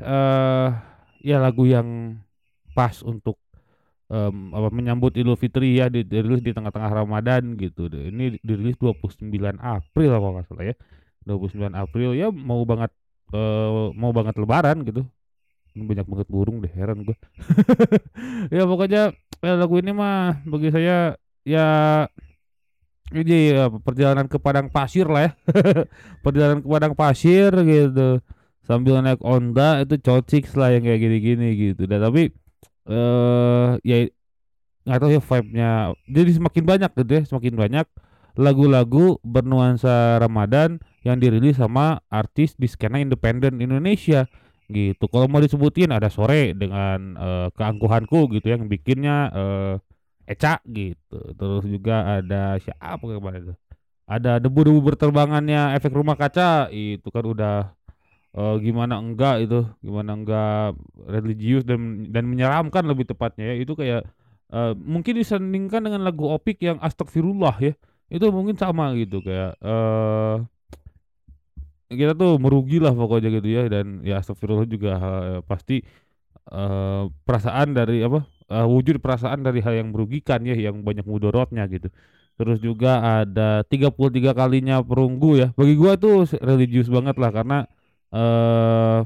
[0.00, 0.68] eh
[1.24, 2.20] ya lagu yang
[2.76, 3.41] pas untuk
[4.12, 7.88] em, apa menyambut Idul Fitri ya di- dirilis di tengah-tengah Ramadan gitu.
[7.88, 10.76] Ini dirilis 29 April kalau nggak salah ya.
[11.24, 12.90] 29 April ya mau banget
[13.32, 15.02] eh, mau banget lebaran gitu.
[15.72, 17.16] Ini banyak banget burung deh heran gua.
[18.54, 21.16] ya pokoknya ya, lagu ini mah bagi saya
[21.48, 21.66] ya
[23.12, 25.32] ini ya, perjalanan ke padang pasir lah ya.
[26.24, 28.20] perjalanan ke padang pasir gitu.
[28.62, 31.82] sambil naik Honda itu cocik lah yang kayak gini-gini gitu.
[31.90, 32.30] Dan tapi
[32.88, 33.96] eh ya
[34.86, 35.70] nggak tahu ya vibe-nya.
[36.10, 37.86] Jadi semakin banyak gitu ya, semakin banyak
[38.32, 44.24] lagu-lagu bernuansa Ramadan yang dirilis sama artis di skena independen Indonesia
[44.72, 45.04] gitu.
[45.10, 49.74] Kalau mau disebutin ada sore dengan eh, keangkuhanku gitu yang bikinnya eh,
[50.26, 51.20] Eca gitu.
[51.36, 53.52] Terus juga ada siapa kemarin?
[54.06, 57.56] Ada debu-debu berterbangannya efek rumah kaca itu kan udah
[58.36, 60.76] eh, gimana enggak itu, gimana enggak
[61.08, 63.54] religius dan dan menyeramkan lebih tepatnya ya.
[63.62, 64.02] Itu kayak
[64.52, 67.74] eh, mungkin disandingkan dengan lagu Opik yang Astagfirullah ya.
[68.12, 70.36] Itu mungkin sama gitu kayak eh
[71.92, 75.84] kita tuh merugi lah pokoknya gitu ya dan ya astagfirullah juga eh, pasti
[76.48, 81.68] eh, perasaan dari apa eh, wujud perasaan dari hal yang merugikan ya yang banyak mudorotnya
[81.68, 81.92] gitu
[82.40, 87.58] terus juga ada 33 kalinya perunggu ya bagi gua tuh religius banget lah karena
[88.12, 88.98] eh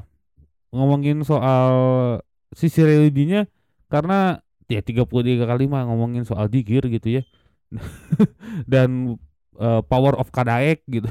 [0.75, 1.71] ngomongin soal
[2.55, 3.47] sisi religinya
[3.91, 7.23] karena ya 33 kali mah ngomongin soal dikir gitu ya.
[8.71, 9.19] Dan
[9.59, 11.07] eh, power of kadaek gitu.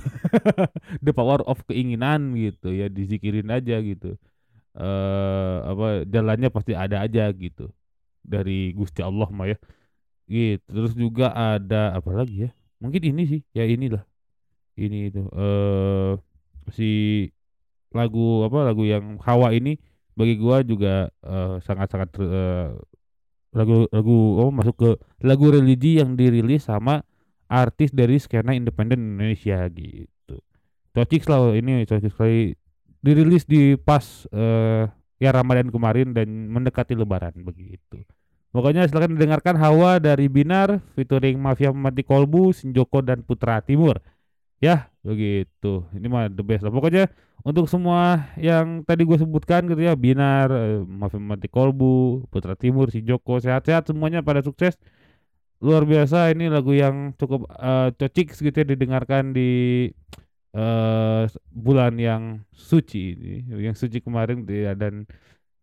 [1.04, 4.16] The power of keinginan gitu ya dizikirin aja gitu.
[4.76, 7.72] Eh apa jalannya pasti ada aja gitu.
[8.26, 9.58] Dari Gusti Allah mah ya.
[10.28, 12.50] Gitu terus juga ada apa lagi ya?
[12.82, 14.04] Mungkin ini sih ya inilah.
[14.76, 16.12] Ini itu eh
[16.74, 16.90] si
[17.94, 19.78] lagu apa lagu yang Hawa ini
[20.16, 22.68] bagi gua juga eh, sangat-sangat eh,
[23.56, 24.90] lagu lagu oh masuk ke
[25.24, 27.04] lagu religi yang dirilis sama
[27.46, 30.42] artis dari skena independen Indonesia gitu.
[30.92, 32.56] Cocik lah ini cocik sekali
[33.04, 34.84] dirilis di pas eh,
[35.16, 38.02] ya Ramadan kemarin dan mendekati Lebaran begitu.
[38.56, 44.00] Pokoknya silakan didengarkan Hawa dari Binar featuring Mafia Mati Kolbu, Sinjoko dan Putra Timur.
[44.64, 45.86] Ya, begitu.
[45.94, 46.74] Ini mah the best lah.
[46.74, 47.06] Pokoknya
[47.46, 52.90] untuk semua yang tadi gue sebutkan gitu ya, Binar, eh, Mafia Mati Kolbu, Putra Timur,
[52.90, 54.74] Sinjoko, sehat-sehat semuanya pada sukses
[55.56, 59.88] luar biasa ini lagu yang cukup eh, cocik gitu ya didengarkan di
[60.56, 65.04] eh bulan yang suci ini yang suci kemarin dan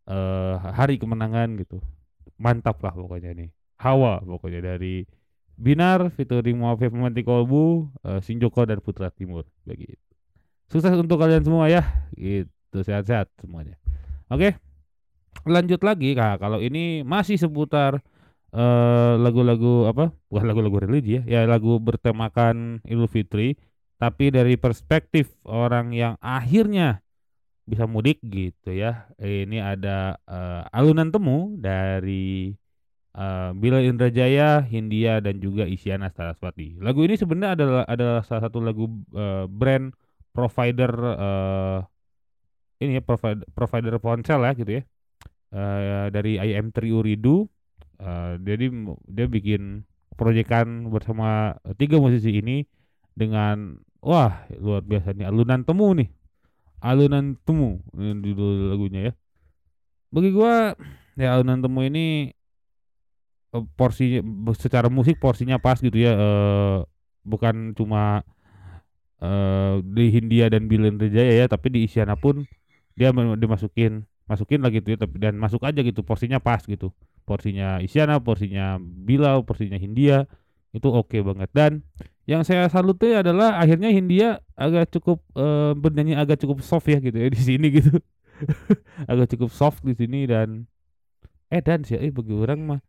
[0.06, 1.82] eh hari kemenangan gitu
[2.38, 3.49] mantap lah pokoknya nih
[3.82, 5.06] Hawa pokoknya dari
[5.54, 9.46] Binar featuring Muafif Memanti Kolbu eh, Sinjoko dan Putra Timur.
[9.63, 10.02] Begitu
[10.74, 11.86] sukses untuk kalian semua ya.
[12.18, 13.78] Gitu sehat-sehat semuanya.
[14.34, 14.58] Oke
[15.46, 16.42] lanjut lagi Kak.
[16.42, 18.02] Kalau ini masih seputar
[18.54, 20.10] eh lagu-lagu apa?
[20.34, 21.24] Bukan lagu-lagu religi ya.
[21.26, 23.54] Ya lagu bertemakan Idul Fitri
[24.02, 27.06] tapi dari perspektif orang yang akhirnya
[27.63, 29.06] bisa mudik gitu ya.
[29.22, 32.58] Ini ada eh, alunan temu dari
[33.17, 36.78] eh, Bila Indrajaya, Hindia dan juga Isyana Saraswati.
[36.82, 39.93] Lagu ini sebenarnya adalah adalah salah satu lagu eh, brand
[40.34, 41.80] provider eh,
[42.84, 44.84] ini ya provider provider ponsel ya gitu ya.
[45.54, 47.45] Eh, dari IM3 Uridu
[48.04, 48.65] Eh, jadi
[49.08, 49.88] dia bikin
[50.19, 52.67] proyekan bersama tiga musisi ini
[53.15, 56.10] dengan wah luar biasa nih alunan temu nih
[56.84, 59.13] alunan temu judul lagunya ya
[60.12, 60.76] bagi gua
[61.15, 62.36] ya alunan temu ini
[63.78, 64.26] porsinya
[64.58, 66.78] secara musik porsinya pas gitu ya eh,
[67.22, 68.26] bukan cuma
[69.22, 72.50] eh, di Hindia dan Bilen Jaya ya tapi di Isyana pun
[72.98, 76.92] dia dimasukin masukin lah gitu ya tapi dan masuk aja gitu porsinya pas gitu.
[77.24, 80.28] Porsinya Isyana porsinya Bilal porsinya Hindia
[80.74, 81.50] itu oke banget.
[81.54, 81.72] Dan
[82.26, 87.16] yang saya saluti adalah akhirnya Hindia agak cukup eh, bernyanyi agak cukup soft ya gitu
[87.20, 88.00] ya di sini gitu.
[89.12, 90.66] Agak cukup soft di sini dan
[91.54, 92.80] eh dan sih eh bagi orang mah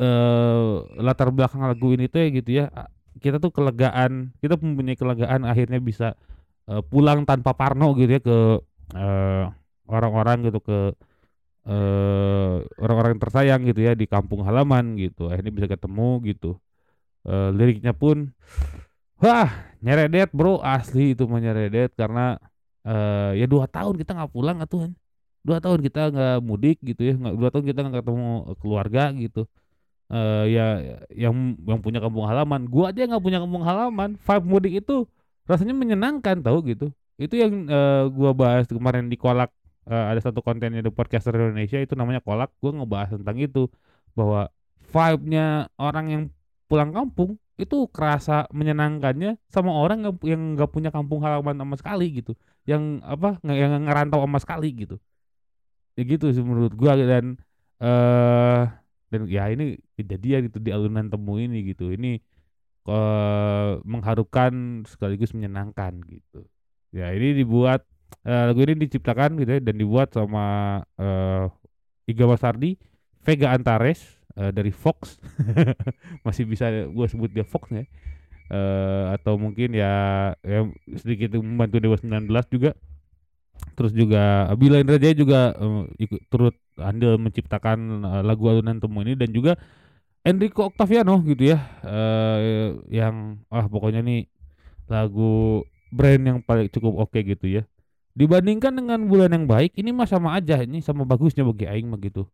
[0.00, 0.72] eh
[1.04, 2.72] latar belakang lagu ini tuh gitu ya
[3.20, 6.16] kita tuh kelegaan kita mempunyai kelegaan akhirnya bisa
[6.70, 8.38] eh, pulang tanpa parno gitu ya ke
[8.96, 9.44] eh,
[9.88, 10.78] orang-orang gitu ke
[11.62, 15.30] eh orang-orang tersayang gitu ya di kampung halaman gitu.
[15.30, 16.58] Akhirnya bisa ketemu gitu.
[17.26, 18.34] Eh, liriknya pun
[19.22, 19.50] wah
[19.84, 22.36] nyeredet bro asli itu mah nyeredet karena
[22.82, 24.90] eh ya dua tahun kita nggak pulang atuh
[25.46, 29.46] dua tahun kita nggak mudik gitu ya dua tahun kita nggak ketemu keluarga gitu
[30.12, 30.64] eh ya
[31.08, 32.68] yang yang punya kampung halaman.
[32.68, 34.20] Gua aja nggak punya kampung halaman.
[34.20, 35.08] Vibe mudik itu
[35.48, 36.86] rasanya menyenangkan tahu gitu.
[37.16, 39.48] Itu yang eh, gua bahas kemarin di kolak.
[39.88, 42.52] Eh, ada satu kontennya di podcaster Indonesia itu namanya kolak.
[42.60, 43.72] Gua ngebahas tentang itu.
[44.12, 44.52] Bahwa
[44.92, 46.22] vibe-nya orang yang
[46.68, 52.36] pulang kampung itu kerasa menyenangkannya sama orang yang nggak punya kampung halaman sama sekali gitu.
[52.68, 54.96] Yang apa yang ngerantau sama sekali gitu.
[55.96, 57.00] Ya gitu sih menurut gua.
[57.00, 57.40] Dan
[57.80, 58.81] eh
[59.12, 62.16] dan ya ini kejadian itu di alunan temu ini gitu ini
[62.88, 66.48] eh mengharukan sekaligus menyenangkan gitu
[66.96, 67.84] ya ini dibuat
[68.22, 71.48] Eh, lagu ini diciptakan gitu ya dan dibuat sama eh
[72.06, 72.76] Iga Masardi,
[73.24, 74.04] Vega Antares
[74.36, 75.18] eh, dari Fox.
[76.26, 77.82] Masih bisa gua sebut dia Fox ya.
[78.52, 79.92] Eh atau mungkin ya,
[80.44, 80.68] ya
[81.00, 82.76] sedikit membantu Dewa 19 juga.
[83.72, 89.14] Terus juga Bila Indrajaya juga eh, ikut turut andil menciptakan eh, lagu alunan temu ini
[89.18, 89.56] dan juga
[90.22, 91.58] Enrico Octaviano gitu ya.
[91.82, 94.30] eh yang ah pokoknya nih
[94.86, 97.62] lagu brand yang paling cukup oke gitu ya.
[98.14, 101.98] Dibandingkan dengan Bulan yang Baik ini mah sama aja ini sama bagusnya bagi aing mah
[101.98, 102.28] gitu.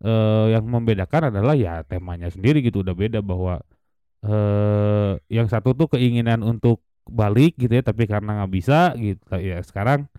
[0.00, 3.60] Eh yang membedakan adalah ya temanya sendiri gitu udah beda bahwa
[4.24, 9.62] eh yang satu tuh keinginan untuk balik gitu ya tapi karena nggak bisa gitu ya
[9.62, 10.10] sekarang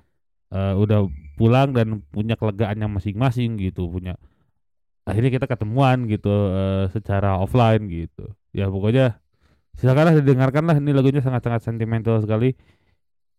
[0.54, 4.16] eh udah pulang dan punya kelegaannya masing-masing gitu punya
[5.08, 8.32] akhirnya kita ketemuan gitu eh secara offline gitu.
[8.52, 9.20] Ya pokoknya
[9.80, 12.56] silakanlah didengarkanlah ini lagunya sangat-sangat sentimental sekali.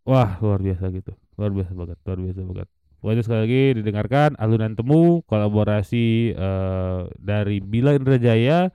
[0.09, 2.69] Wah luar biasa gitu luar biasa banget luar biasa banget.
[2.99, 8.75] Pokoknya sekali lagi didengarkan alunan temu kolaborasi eh, dari Bila Indrajaya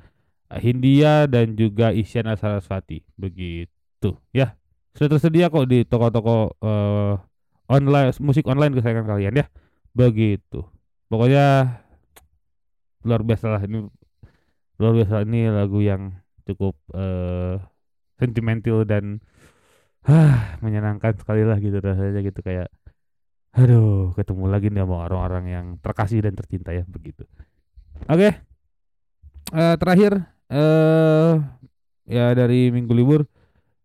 [0.54, 3.02] Hindia dan juga Isyana Sarasvati.
[3.18, 4.16] Begitu.
[4.32, 4.56] Ya
[4.94, 7.14] sudah tersedia kok di toko-toko eh,
[7.72, 9.46] online musik online kesayangan kalian ya.
[9.94, 10.66] Begitu.
[11.08, 11.78] Pokoknya
[13.06, 13.88] luar biasa lah ini.
[14.82, 17.62] Luar biasa ini lagu yang cukup eh
[18.20, 19.24] sentimental dan
[20.04, 22.40] ah menyenangkan sekali lah gitu rasanya gitu.
[22.44, 22.74] Kayak
[23.54, 27.24] aduh ketemu lagi nih sama orang-orang yang terkasih dan tercinta ya begitu.
[28.10, 28.34] Oke.
[29.54, 31.38] Eh terakhir eh
[32.10, 33.24] ya dari minggu libur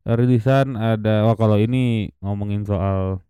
[0.09, 3.20] rilisan ada wah kalau ini ngomongin soal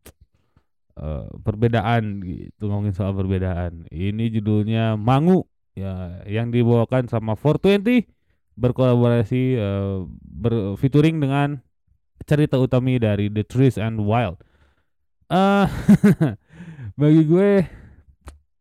[0.98, 5.46] eh, perbedaan gitu ngomongin soal perbedaan ini judulnya Mangu
[5.78, 8.04] ya yang dibawakan sama 420
[8.58, 11.62] berkolaborasi eh, ber featuring dengan
[12.26, 14.42] cerita utami dari The Trees and Wild.
[15.30, 15.68] eh
[17.00, 17.50] bagi gue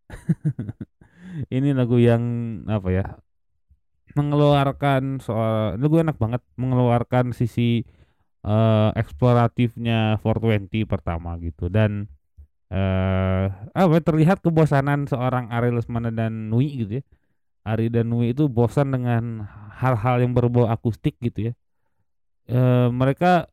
[1.58, 2.24] ini lagu yang
[2.68, 3.06] apa ya
[4.14, 7.88] mengeluarkan soal lagu enak banget mengeluarkan sisi
[8.48, 12.12] eh eksploratifnya 420 pertama gitu dan
[12.74, 13.46] eh
[13.80, 17.04] apa ya, terlihat kebosanan seorang Ari Lesmana dan Nui gitu ya.
[17.68, 19.46] Ari dan Nui itu bosan dengan
[19.82, 21.54] hal-hal yang berbau akustik gitu ya.
[22.48, 23.48] Eh mereka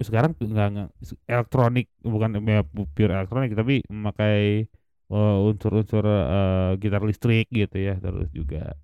[0.00, 0.88] sekarang nggak nggak
[1.30, 2.62] elektronik bukan ya,
[2.96, 4.66] pure elektronik tapi memakai
[5.12, 8.74] eh, unsur-unsur eh, gitar listrik gitu ya terus juga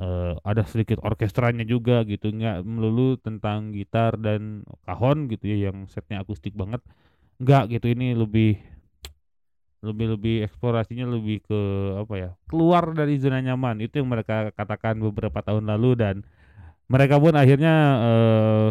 [0.00, 5.88] eh, ada sedikit orkestranya juga gitu nggak melulu tentang gitar dan kahon gitu ya yang
[5.92, 6.80] setnya akustik banget
[7.42, 8.60] nggak gitu ini lebih
[9.84, 11.60] lebih lebih eksplorasinya lebih ke
[12.00, 16.16] apa ya keluar dari zona nyaman itu yang mereka katakan beberapa tahun lalu dan
[16.88, 18.68] mereka pun akhirnya eh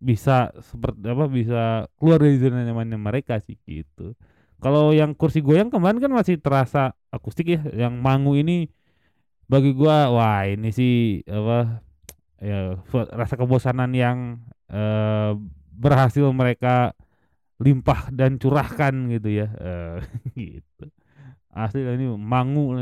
[0.00, 4.16] bisa seperti apa bisa keluar dari zona nyamannya mereka sih gitu.
[4.60, 7.60] Kalau yang kursi goyang kemarin kan masih terasa akustik ya.
[7.68, 8.68] Yang Mangu ini
[9.44, 11.84] bagi gua wah ini sih apa
[12.40, 12.80] ya
[13.12, 14.40] rasa kebosanan yang
[14.72, 15.36] eh,
[15.76, 16.96] berhasil mereka
[17.60, 19.48] limpah dan curahkan gitu ya.
[19.60, 19.96] Eh,
[20.58, 20.84] gitu.
[21.52, 22.74] Asli ini Mangu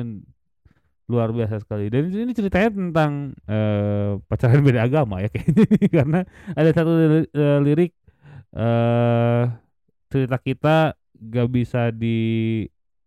[1.09, 1.89] luar biasa sekali.
[1.89, 3.13] Dan ini ceritanya tentang
[3.49, 6.21] eh, pacaran beda agama ya kayaknya karena
[6.53, 6.91] ada satu
[7.33, 7.93] eh, lirik
[8.57, 9.45] eh
[10.13, 12.17] cerita kita gak bisa di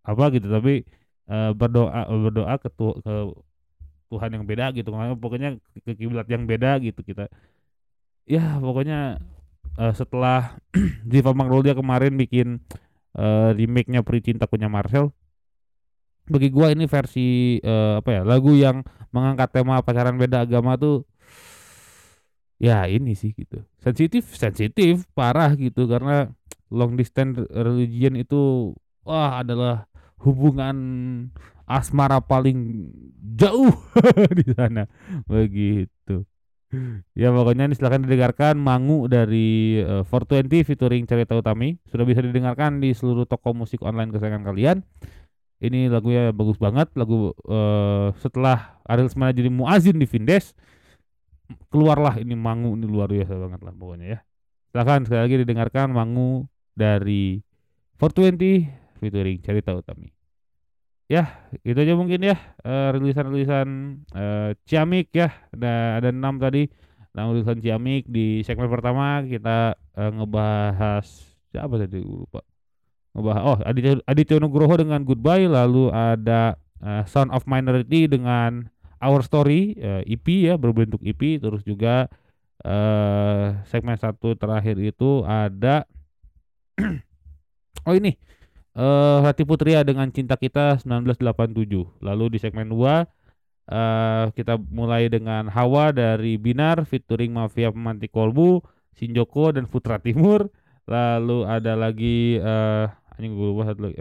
[0.02, 0.82] apa gitu tapi
[1.30, 3.14] eh, berdoa berdoa ke, tu- ke
[4.12, 5.56] Tuhan yang beda gitu pokoknya
[5.88, 7.32] ke kiblat yang beda gitu kita
[8.30, 9.20] ya pokoknya
[9.80, 10.58] eh, setelah
[11.12, 12.60] Ziva Magnolia kemarin bikin
[13.16, 15.12] eh, remake-nya Peri Cintakunya Marcel
[16.32, 21.04] bagi gua ini versi eh, apa ya lagu yang mengangkat tema pacaran beda agama tuh
[22.62, 23.66] ya ini sih gitu.
[23.82, 26.32] Sensitif sensitif parah gitu karena
[26.72, 28.72] long distance religion itu
[29.04, 29.90] wah adalah
[30.22, 30.78] hubungan
[31.66, 32.88] asmara paling
[33.36, 33.74] jauh
[34.38, 34.86] di sana.
[35.26, 36.24] Begitu
[37.22, 38.56] ya pokoknya ini silahkan didengarkan.
[38.60, 41.78] Mangu dari eh, 420 featuring Cerita Utami.
[41.88, 44.78] Sudah bisa didengarkan di seluruh toko musik online kesayangan kalian.
[45.62, 46.90] Ini lagunya bagus banget.
[46.96, 50.56] Lagu eh, setelah Ariel Semana jadi muazin di Vindes
[51.68, 52.80] keluarlah ini Mangu.
[52.80, 54.20] Ini luar biasa banget lah pokoknya ya.
[54.72, 57.44] Silahkan sekali lagi didengarkan Mangu dari
[58.00, 60.21] 420 featuring Cerita Utami
[61.12, 63.68] ya itu aja mungkin ya eh, rilisan-rilisan
[64.16, 65.28] eh, Ciamik ya.
[65.52, 66.72] Ada ada enam tadi.
[67.12, 71.04] Enam rilisan Ciamik di segmen pertama kita eh, ngebahas
[71.52, 72.00] siapa tadi?
[72.00, 72.40] Lupa.
[73.12, 78.72] Ngebahas oh Aditya, Aditya Nugroho dengan Goodbye lalu ada eh, Sound of Minority dengan
[79.04, 82.08] Our Story eh, EP ya berbentuk EP terus juga
[82.62, 85.84] eh segmen satu terakhir itu ada
[87.90, 88.14] Oh ini
[88.76, 92.04] eh Rati Putria dengan Cinta Kita 1987.
[92.04, 93.08] Lalu di segmen 2
[93.72, 98.64] eh kita mulai dengan Hawa dari Binar featuring Mafia Pemantik Kolbu,
[98.98, 100.50] Shinjoko dan Putra Timur.
[100.90, 103.98] Lalu ada lagi eh anjing gue satu lagi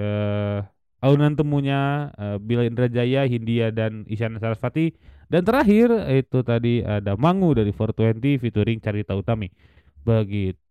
[1.01, 4.93] Aunan temunya eh, Bila Indrajaya, Hindia dan Isyana Sarasvati
[5.33, 9.49] dan terakhir itu tadi ada Mangu dari 420 featuring Carita Utami.
[10.03, 10.70] Begitu.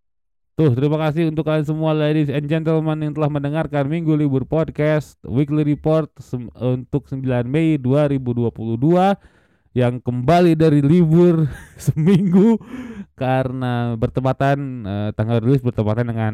[0.60, 5.64] Terima kasih untuk kalian semua ladies and gentlemen yang telah mendengarkan Minggu Libur Podcast Weekly
[5.64, 6.12] Report
[6.60, 8.51] untuk 9 Mei 2022
[9.72, 11.47] yang kembali dari libur
[11.88, 12.60] seminggu
[13.16, 16.34] karena bertepatan eh, tanggal rilis bertepatan dengan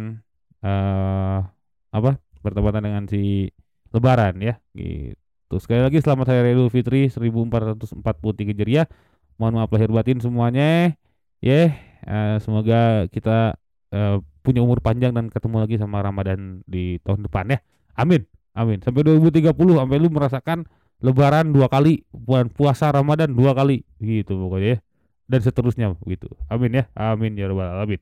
[0.65, 1.45] eh
[1.93, 2.17] apa?
[2.41, 3.53] Bertepatan dengan si
[3.93, 5.61] Lebaran ya gitu.
[5.61, 8.01] Sekali lagi selamat Hari Idul Fitri 1443
[8.41, 8.89] Hijriah.
[9.38, 10.97] Mohon maaf lahir batin semuanya.
[11.45, 11.78] Ya,
[12.09, 13.61] eh, semoga kita
[13.95, 17.59] eh, punya umur panjang dan ketemu lagi sama Ramadan di tahun depan ya.
[17.95, 18.27] Amin.
[18.55, 18.83] Amin.
[18.83, 20.67] Sampai 2030 sampai lu merasakan
[21.03, 24.79] lebaran dua kali, bulan puasa Ramadan dua kali gitu pokoknya ya.
[25.25, 26.29] Dan seterusnya gitu.
[26.51, 26.83] Amin ya.
[26.93, 27.99] Amin ya rabbal alamin.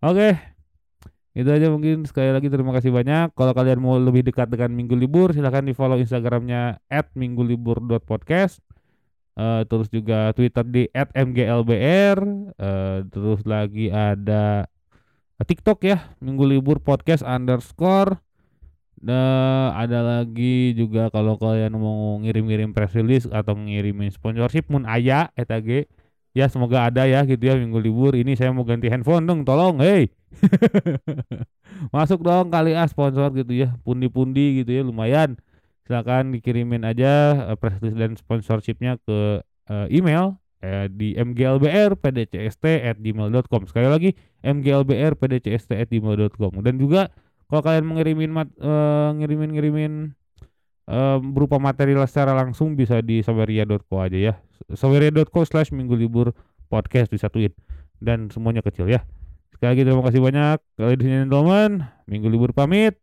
[0.00, 0.40] Oke.
[1.32, 3.32] Itu aja mungkin sekali lagi terima kasih banyak.
[3.32, 6.80] Kalau kalian mau lebih dekat dengan Minggu Libur silahkan di follow Instagramnya
[7.16, 8.60] @minggulibur.podcast.
[9.32, 12.18] Eh, terus juga Twitter di @mglbr.
[12.52, 14.68] Eh, terus lagi ada
[15.42, 18.18] TikTok ya Minggu Libur Podcast underscore.
[19.02, 25.26] Nah, ada lagi juga kalau kalian mau ngirim-ngirim press release atau ngirimin sponsorship mun aya
[25.34, 25.90] eta ge
[26.38, 28.14] ya semoga ada ya gitu ya minggu libur.
[28.14, 30.06] Ini saya mau ganti handphone dong tolong hei
[31.94, 33.74] masuk dong kali ah sponsor gitu ya.
[33.82, 35.34] Pundi-pundi gitu ya lumayan.
[35.82, 43.90] Silakan dikirimin aja eh, press release dan sponsorshipnya ke eh, email eh, di mglbrpdcst@gmail.com sekali
[43.90, 44.14] lagi
[44.46, 47.10] mglbrpdcst@gmail.com dan juga
[47.52, 49.92] kalau kalian mau ngirimin mat, eh, ngirimin ngirimin
[50.88, 54.34] eh, berupa materi secara langsung bisa di saweria.co aja ya.
[54.72, 56.32] Saweria.co slash minggu libur
[56.72, 57.52] podcast disatuin.
[58.00, 59.04] Dan semuanya kecil ya.
[59.52, 60.58] Sekali lagi terima kasih banyak.
[60.80, 62.96] Ladies and gentlemen minggu libur pamit.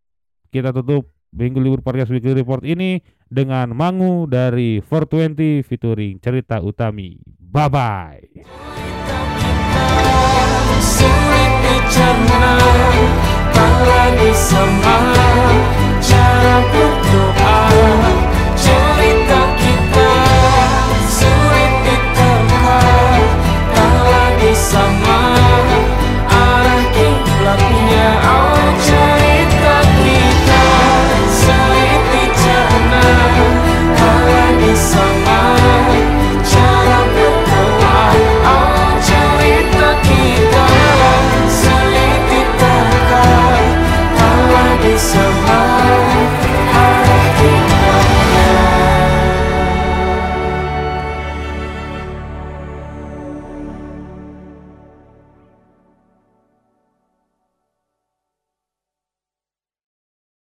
[0.50, 7.22] Kita tutup minggu libur podcast weekly report ini dengan Mangu dari 420 featuring cerita Utami
[7.52, 8.20] Bye bye.